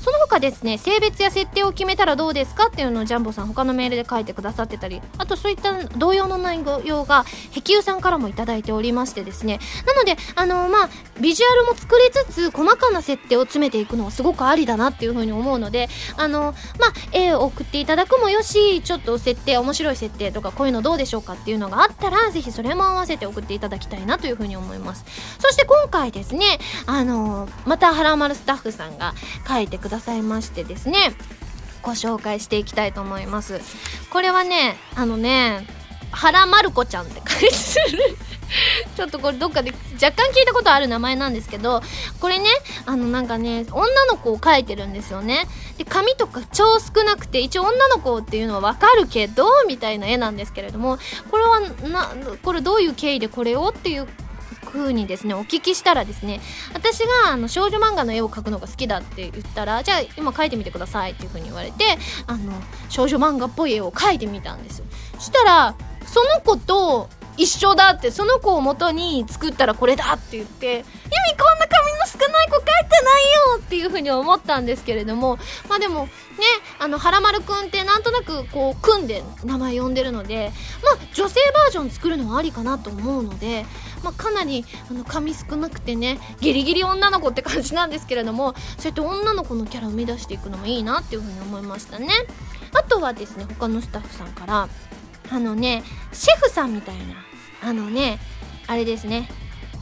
[0.00, 9.58] その他ですね性別や設定を決めたらどうですかっていうのをジャンボさん他のメールで書いてくださってたりあとそういった同様の内容が石油さんからも頂いておりましてですね。
[9.86, 10.88] なのであのまあ
[11.20, 25.04] ビジュアルも作りつつ細かな設定を詰めていくのはすごくありだなっていうふうに思うのであのまあ絵を送っていただくもよしちょっと設定面白い設定とかこういうのどうでしょうかっていうのがあったら是非それも合わせて送っていただきたいなというふうに思います。
[25.38, 29.14] そして今回ですねあのまたはらまるスタッフさんが
[29.48, 31.14] 書いてくださいましてですね
[31.82, 33.60] ご紹介していきたいと思います。
[34.10, 35.66] これはねあのね
[36.10, 37.48] 原まる子ちゃんって書い
[37.90, 38.16] てる。
[38.96, 41.82] ちょっとこれどっかで若干聞いたことある名前なんですけど
[42.20, 42.46] これね
[42.86, 45.46] あのなんかね女の子を描いてるんですよね。
[45.78, 50.98] で髪とか超少なくて一応女の子っていうのはわかるけどみたいな絵なんですけれども
[51.30, 54.06] これはなこれどういう経緯でこれをっていう
[54.70, 56.40] 風にですねお聞きしたらですね
[56.74, 62.52] 私があの少女漫画の絵を描くのが好きだって言ったらじゃあ今描いてみてくださいっていう風に言われてあの
[62.88, 64.82] 少女漫画っぽい絵を描いてみたんです
[65.14, 65.74] そしたら
[66.06, 67.08] その子と
[67.40, 76.10] 一緒だってその子を元に作ったらこれだって言って「ユミこんな髪の少ない子描いてないよ!」っていうふうに思ったんですけれどもまあでもね
[76.78, 80.52] あのはらまるくんってなんとなくこう組んで名前呼んでるので
[80.84, 83.64] まあ女性バージョン作るのはありかなと思うので、
[84.02, 92.08] まあ、かなりあの髪少なくてねギリギリ女の子って感じなんですけれどもそうやって女の子のキャラを生み出していくのもいいなっていうふうに思いましたね
[92.74, 94.68] あとはですね他のスタッフさんから
[95.32, 97.29] あのねシェフさんみたいな
[97.62, 98.18] あのね
[98.66, 99.28] あれですね。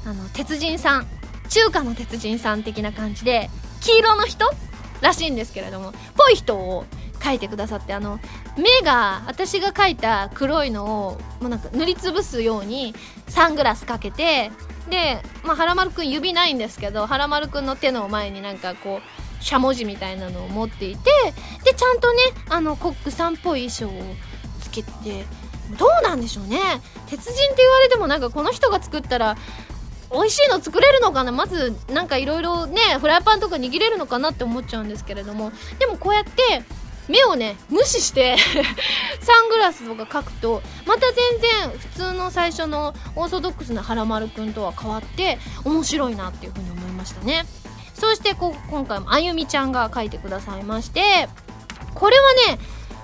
[0.05, 1.19] あの鉄人さん。
[1.49, 4.51] 中華の鉄人さん的な感じで黄色の人
[5.01, 6.85] らしいんですけれどもぽい人を
[7.21, 8.21] 描いてくださってあの
[8.57, 12.95] 目が私が描いた黒いのをもうなんか塗りつぶすように
[13.29, 14.51] サングラスかけて
[14.89, 21.11] で、まあ、はらまるくん指ないんですけどはらまるくんの手の前になんかこうしゃもじみたいなのを持っていて
[21.65, 22.19] でちゃんとね
[22.49, 24.15] あのコックさんっぽい衣装を
[24.61, 25.25] つけて
[25.77, 26.59] どうなんでしょうね。
[27.07, 29.37] 鉄人って言われてもなんかこの人が作ったら
[30.11, 31.33] 美味しいの作れるのかな？
[31.33, 35.53] まずなんかいろいろねフライパンとか握れるのかなって思っちゃうんですけれども。
[35.79, 36.63] でもこうやって
[37.09, 38.37] 目をね無視して
[39.21, 41.41] サングラスとか描くとまた全
[41.71, 47.47] 然普通の最初のオーソドックスなはらまるくんとは変わって面白いなっていうふうに思いましたね。
[47.95, 51.29] そしてこ今回もあゆみちゃんが描いてくださいまして
[51.95, 52.61] これはね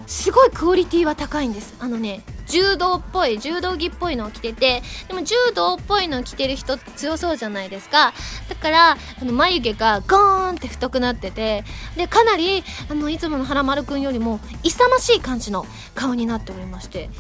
[0.07, 1.75] すごいクオリティは高いんです。
[1.81, 8.13] あのね柔道っぽい柔道着っぽいのを着ててでも柔道っぽいのを着てる人って強そうじゃないですか。
[8.49, 11.65] だからあの眉毛がゴーンって太くなってて
[11.97, 17.11] でかなりあのいつもの花丸くんよりも勇ましい感じの顔になっておりまして。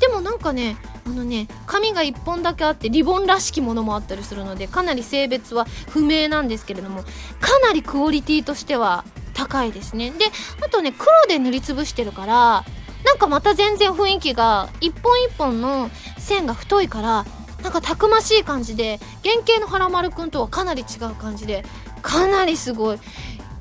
[0.00, 7.02] でもなんかねあのね髪が1本だけあってリボンらしきものもあったりするのでかなり性別は不明なんですけれども
[7.38, 9.04] かなりクオリティとしては
[9.34, 10.10] 高いですね。
[10.10, 10.24] で
[10.64, 12.64] あとね黒で塗りつぶしてるから
[13.10, 17.26] なんかまた全然雰囲気が一本一本の線が太いから
[17.60, 21.64] なんかたくましい感じで原型の原丸くんとはかなり違う感じで
[22.02, 22.98] かなりすごい。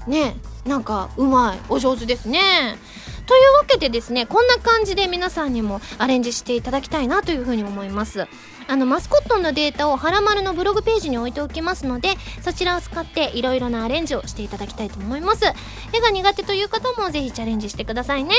[0.08, 0.36] ね
[0.66, 1.60] なんかうまい。
[1.68, 2.78] お上手ですね。
[3.26, 8.28] というわけでですねこんな感じで皆さんにもアレンジしていただきたいなというふうに思います。
[8.70, 12.10] あのマスコットのデータをはらまるのブログページに置いておきますので
[12.44, 15.44] そちらを使っていろいろなアレンジをしていただきたいと思います。
[15.92, 18.36] 絵が苦手という方もぜひチャレンジしてくださいね。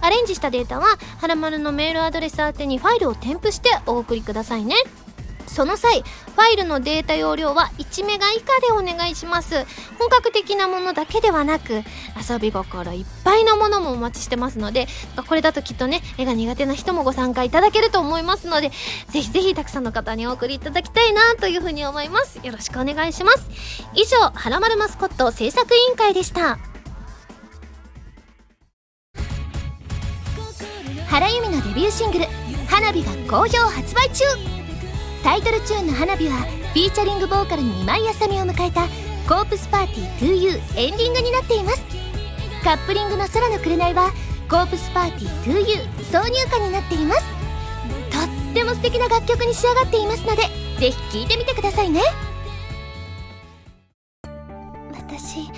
[0.00, 4.74] アレンジしたデータははらまるのメールアドレス宛てにファイルを添付してお送りくださいね。
[5.48, 9.66] その際ファイルのデータ容量は1メガ以下でお願いします。
[9.98, 11.82] 本格的なものだけではなく
[12.30, 14.86] 遊び心いっぱいのものもお待ちしてますので
[15.28, 18.70] これだときっとね絵が苦手な人もご参加いただけると思いますので
[19.08, 22.38] ぜひぜひたくさんの方にお送りいただきたいなというふうに思います。
[22.42, 23.48] よろしくお願いします。
[23.94, 26.58] 以上はらまるマスコット制作委員会でした。
[31.08, 32.26] 原由美のデビューシングル
[32.68, 34.67] 「花火」が好評発売中。
[35.22, 38.86] タイトルチューンの「花火」はフィーチャリングボーカルに今井あさみを迎えた
[39.28, 41.82] 「コープスパーティー 2U」エンディングになっています。
[42.64, 44.12] カップリングの「空の紅」は
[44.48, 47.24] 「コープスパーティー 2U」挿入歌になっています。
[48.10, 50.42] とっても素敵な楽曲に仕上がっていますので
[50.78, 52.00] ぜひ聴いてみてくださいね。
[54.92, 55.50] 私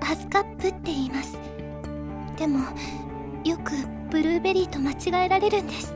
[0.00, 1.38] ハスカップって言います。
[2.36, 2.60] でも
[3.44, 3.72] よく
[4.10, 5.94] ブルーベリーと間違えられるんです。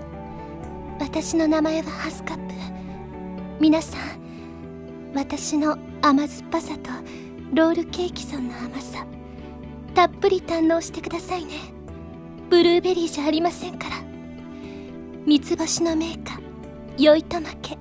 [1.01, 2.52] 私の名前はハスカップ。
[3.63, 6.91] 皆さん私の甘酸っぱさと
[7.55, 9.07] ロールケーキさんの甘さ
[9.95, 11.53] たっぷり堪能してくださいね。
[12.51, 13.97] ブルーベリーじゃありませんから。
[15.27, 16.43] 三つ星のメーカー
[16.99, 17.79] 良いと負け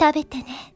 [0.00, 0.74] 食べてね。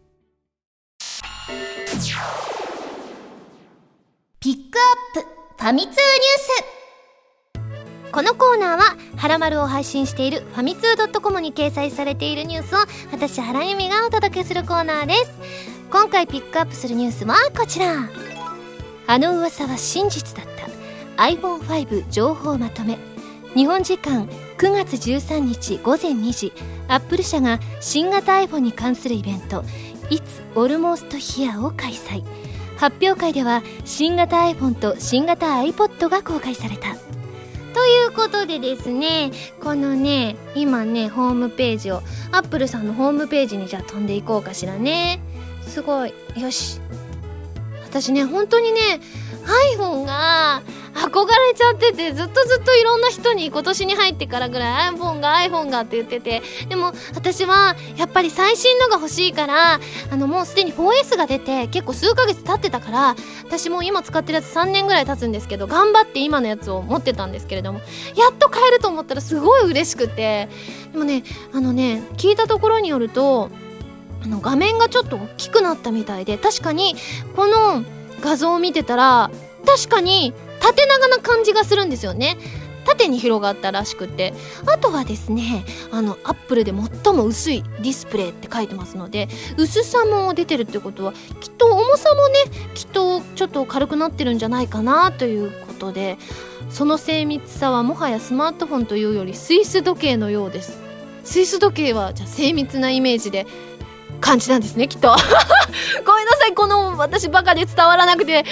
[4.40, 4.78] ピック
[5.16, 5.26] アップ
[5.62, 6.83] ファミ通ニュース。
[8.14, 12.78] このコーナーは「はらまる」を配信しているファミツー .com に掲載されているニュースを
[13.10, 15.32] 私原由美がお届けするコーナーです。
[15.90, 18.08] 今回ピックアップするニュースはこちら。
[19.08, 20.46] あの噂は真実だっ
[21.16, 21.24] た。
[21.24, 22.98] iPhone5 情報まとめ。
[23.56, 26.52] 日本時間9月13日午前2時
[26.86, 29.64] アップル社が新型 iPhone に関するイベント
[30.08, 30.22] 「It's
[30.54, 32.22] Almost Here」を開催。
[32.76, 36.94] 発表会では新型 iPhone と新型 iPod が公開された。
[37.74, 42.02] ということでですねこのね今ねホームページを
[42.32, 45.20] アップルさんのホームページにじゃあ飛んでいこうかしらね。
[45.66, 46.14] すごい。
[46.36, 46.80] よし。
[47.82, 49.00] 私ね本当にね
[49.76, 50.62] iPhone が
[50.94, 56.42] 憧れちゃっててずっとずっといろんな人に今年に入ってからぐらい iPhone が iPhone がって言ってて。
[56.68, 59.80] でも私はやっぱり最新のが欲しいから
[60.10, 67.80] あのもうすでに 4S が出て結構数ヶ月経ってたから私も今使ってるやつ3年ぐらい経つんですけど頑張って今のやつを持ってたんですけれども
[68.16, 70.48] やっと買えると思ったらすごい嬉しくて。
[70.92, 73.50] でもねあのね聞いたところによると
[74.22, 76.94] あの画面がちょっと大きくなったみたいで確かに
[77.34, 77.84] この
[78.20, 79.30] 画像を見てたら
[79.66, 80.32] 確かに
[80.64, 82.38] 縦長な感じがするんですよね。
[82.86, 84.32] 縦に広がったらしくて。
[84.66, 92.34] あとはですねあのアップルで最も薄いディスプレイって書いてますので薄さも出てるってことはきっと重さもね
[92.74, 96.18] きっとちょっと軽くなってるんじゃないかなということで
[96.70, 100.78] その精密さはもはやスマートフォンというよりスイス時計のようです。
[101.24, 103.46] スイス時計はじゃ精密なイメージで
[104.24, 105.08] 感じなんですねきっと。
[106.06, 108.42] ごめんなさいこの私バカで伝わらなくて。
[108.42, 108.46] ね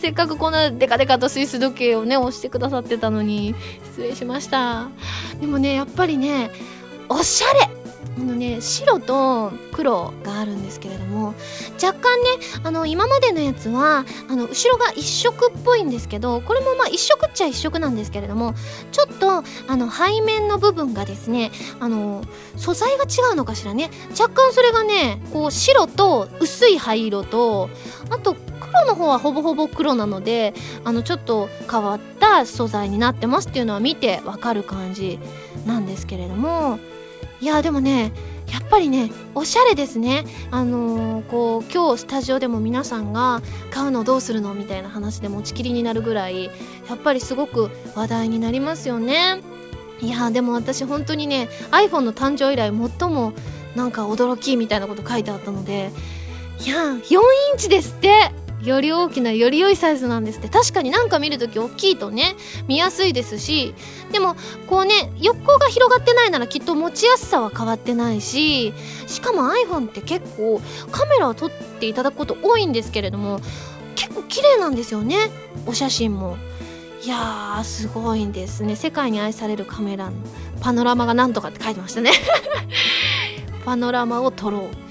[0.00, 3.54] せっかくこのデカデカとスイス時計をね押してくださってたのに。
[3.92, 4.88] 失礼しました。
[5.40, 6.50] でもねやっぱりね
[7.08, 7.85] おしゃれ。
[8.16, 11.34] あのね白と黒があるんですけれども
[11.82, 12.28] 若干ね
[12.62, 18.54] あの今までのやつはあの後ろが一色っぽいんですけどこれもまあ一色っちゃ一色なんですけれども
[18.92, 19.42] ちょっとあ
[19.76, 22.24] の背面の部分がですねあの
[22.56, 23.90] 素材が違うのかしらね。
[24.18, 27.68] 若干それがねこう白と薄い灰色と
[28.10, 30.54] あと黒の方はほぼほぼ黒なので
[30.84, 35.18] あのちょっと変わった素材になってますっていうのは見てわかる感じ
[35.66, 36.78] なんですけれども
[37.40, 38.12] いやでもね
[38.52, 40.24] やっぱりねおしゃれですね。
[40.50, 46.50] あのー、こう今日スタジオでも皆さんが買うのどうするのみたいな話で持ちきりになるぐらいや
[46.94, 49.42] っぱりすごく話題になりますよね。
[50.00, 53.32] いやでも私本当にね iPhone の誕生以来最も
[53.74, 55.90] なんか驚きみたいなこと書いてあったので
[56.64, 57.18] いや4イ
[57.54, 58.30] ンチですって
[58.62, 60.48] より大きなより良いサイズなんですって。
[60.48, 62.36] 確かになんか見るとき大きいとね
[62.66, 63.74] 見やすいですし。
[64.12, 64.36] でも
[64.66, 68.72] こうね横が広がってないならきっと持ちやすさは変わってないし。
[69.06, 73.40] しかも iPhone って結構カメラを撮っていただくこと多いんですけれども
[73.94, 75.16] 結構綺麗なんですよね。
[75.66, 76.36] お写真も。
[77.02, 78.74] いやーすごいんですね。
[78.74, 80.12] 世界に愛されるカメラの
[80.60, 82.10] パノラマがなんとかって書いてましたね。
[83.64, 84.85] パノラマを撮ろう。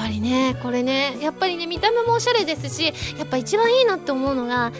[0.00, 4.70] ぱりねこれねやっぱりね見た目もおしゃれですしやっぱ一番いいなって思うのがあ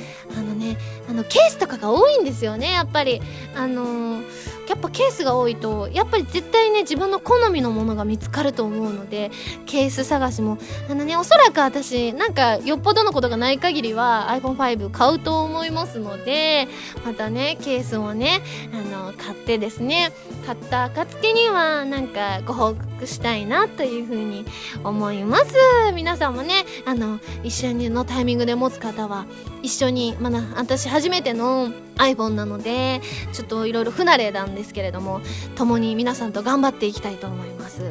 [0.40, 0.78] のね
[1.10, 3.20] あのケースとかが多いんですよねやっぱり。
[3.54, 9.32] あのーやっぱケースが多いとやっぱり絶対ね自分の好みのものが見つかると思うので
[9.66, 10.58] ケース探しも。
[10.88, 16.68] あのねおそらく私なんかよっぽどのことがない限りは iPhone5 買うと思いますので
[17.04, 18.42] またねケースもね
[18.72, 20.12] あの買ってですね
[20.46, 24.44] 買った暁にはなんかご報告したいなというふうに
[24.84, 25.54] 思います。
[25.94, 29.26] 皆さんもねあの一緒にのタイミングで持つ方は
[29.62, 33.00] 一緒にまだ私初めての iPhone なので
[33.32, 35.20] ちょっといろいろ不慣れなんですけれども
[35.54, 37.82] 共に皆さんと頑張っていきたいと思います。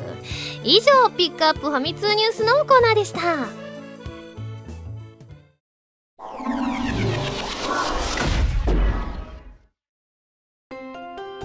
[0.63, 3.68] 以上ピックアップファミ通ニュースのコーナーでした。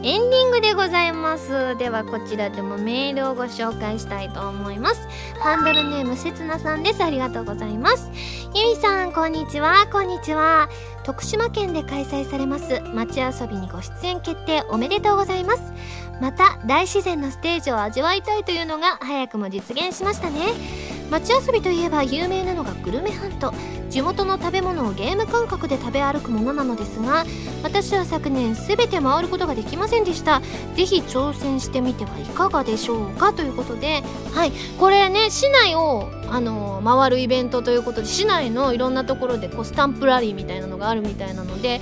[0.06, 1.78] エンディングでございます。
[1.78, 5.08] ではこちらでもメールをご紹介したいと思います。
[5.40, 7.02] ハンドルネームせつなさんです。
[7.02, 8.10] ありがとうございます。
[8.54, 9.86] ゆみさんこんにちは。
[9.90, 10.68] こんにちは。
[11.04, 12.82] 徳島県で開催されます。
[12.92, 15.72] 街遊びにご出演決定おめでとうございます。
[16.20, 20.93] また大自然のステージを味わいたいというのが早くも実現しましたね。
[21.10, 23.52] 街遊びといえば有名なのがグルメハント。
[23.90, 27.24] 地元の食べ物をゲーム感覚で食べ歩くものなのですが
[27.62, 30.42] 私は昨年全て回ることができませんでした。
[30.74, 34.02] ぜひ挑戦してみてはいかがでしょうかということで。
[34.32, 34.52] はい。
[34.80, 41.80] これね市内をあの回るイベントということで市内のいろんなところでこうスタンプラリーみたいなのがあるみたいなので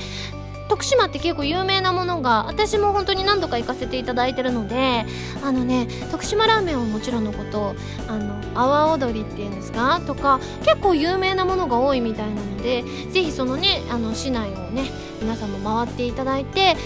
[0.72, 5.04] 徳島って結構有名なものが私も本当に何度か行かせていただいてるので
[5.44, 7.74] あのね徳島ラーメンはもちろんのこと
[8.08, 10.00] あの阿波踊りっていうんですか？
[10.06, 16.76] とか結構有名なものが多いみたいなのでぜひそのねあの市内をね皆さんも回っていただいていっ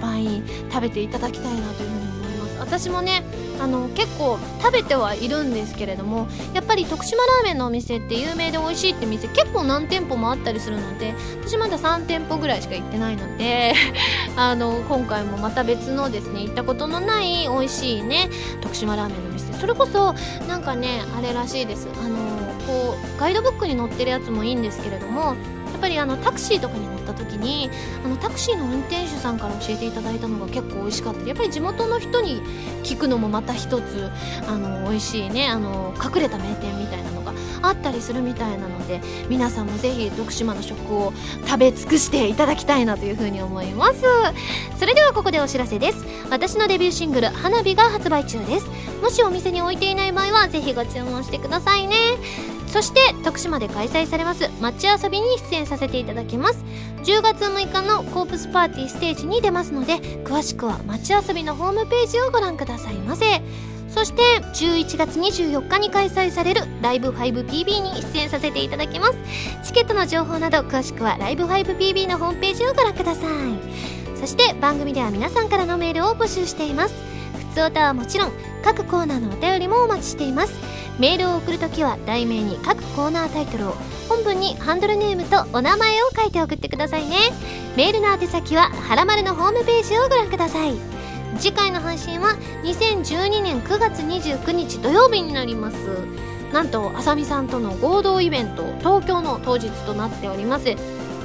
[0.00, 2.58] ぱい食べていただきたいなというふうに思います。
[2.58, 3.22] 私もね
[3.60, 13.74] あの結構食べてはいるんですけれどもやっぱり徳島ラーメンのお店って有名で美味しいって店結構何店舗もあったりするので私まだ3店舗ぐらいしか行ってないので
[14.36, 18.28] あの今回もまた別のですね行ったことのない美味しいね
[18.60, 19.46] 徳島ラーメンの店。
[19.58, 20.14] それこそ
[20.46, 21.88] なんかねあれらしいです。
[22.02, 22.16] あの
[22.66, 25.34] こうガイドブックに載ってるやつもいいんですけれども
[25.76, 27.70] っぱりあのタクシーとかに乗った時に
[28.04, 32.40] あのタクシーの運転手さんから教えていただいたのが結構美味しかったりやっぱり地元の人に
[32.82, 34.10] 聞くのもまた一つ
[34.48, 41.12] あの美味しいねあの隠れた名店みたいなのがあったりするみたいなので皆さんもぜひ徳島の食を
[41.46, 44.02] 食べ尽くしていただきたいなというふうに思います。
[44.78, 46.04] それではここでお知らせです。
[46.30, 48.66] 私のデビューシングル「花火」が発売中です。
[49.02, 51.96] もしお店に置いていない場合はぜひご注文してくださいね。
[52.66, 56.64] そして徳島で開催されます街遊びに出演させていただきます。
[57.04, 63.40] 10月6日のコープスパーティーステージに出ますので詳しくは街遊びのホームページをご覧くださいませ。
[63.88, 69.14] そして11月24日に開催されるライブ 5PB に出演させていただきます。
[69.64, 74.16] チケットの情報など詳しくはライブ 5PB のホームページをご覧ください。
[74.18, 76.94] そして番組では皆さんからのメールを募集しています。
[77.52, 80.52] ふつおたはもちろん各コーナーのお便りもお待ちしています。
[80.98, 83.72] メールを送るときは題名に各コーナータイトルを
[84.08, 87.16] 本文にハンドルネームとお名前を書いて送ってくださいね。
[87.76, 90.74] メールの宛先ははらまるのホームページをご覧ください。
[91.38, 92.30] 次回の配信は
[92.62, 95.76] 2012年9月29日土曜日になります。
[96.52, 100.74] なんとあさみさんとの合同イベント東京の当日となっております。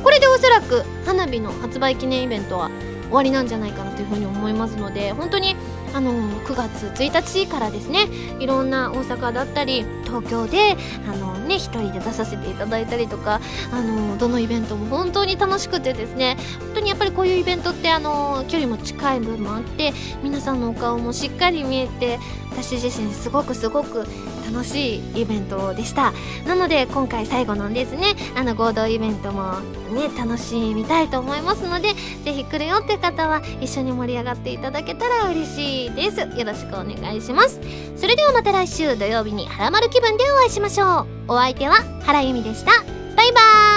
[0.03, 2.69] これでおそらく花火の発売記念イベントは
[3.03, 5.55] 終わりなんじゃないかなというふうに思いますので本当に
[5.93, 6.11] あの
[6.41, 8.07] 9月1日からですね
[8.39, 10.75] いろんな大阪だったり東京で
[11.07, 22.19] あのね一人で出させていただいたりとかあのどのイベントも本当に楽しくてですね本当にやっぱりこういうイベントってあの距離も近い分もあって皆さんのお顔もしっかり見えて
[22.51, 24.05] 私自身すごくすごく
[24.51, 26.13] 楽しいイベントでした。
[26.45, 28.15] なので今回最後のですね。
[28.35, 29.59] あの合同イベントも
[29.93, 31.93] ね楽しみたいと思いますので
[32.23, 36.19] 是非来るよって方は一緒に盛り上がっていただけたら嬉しいです。
[36.19, 37.59] よろしくお願いします。
[37.95, 41.33] それではまた来週土曜日にハラマル気分でお会いしましょう。
[41.33, 42.71] お相手は原由美でした。
[43.15, 43.70] バイバーイ。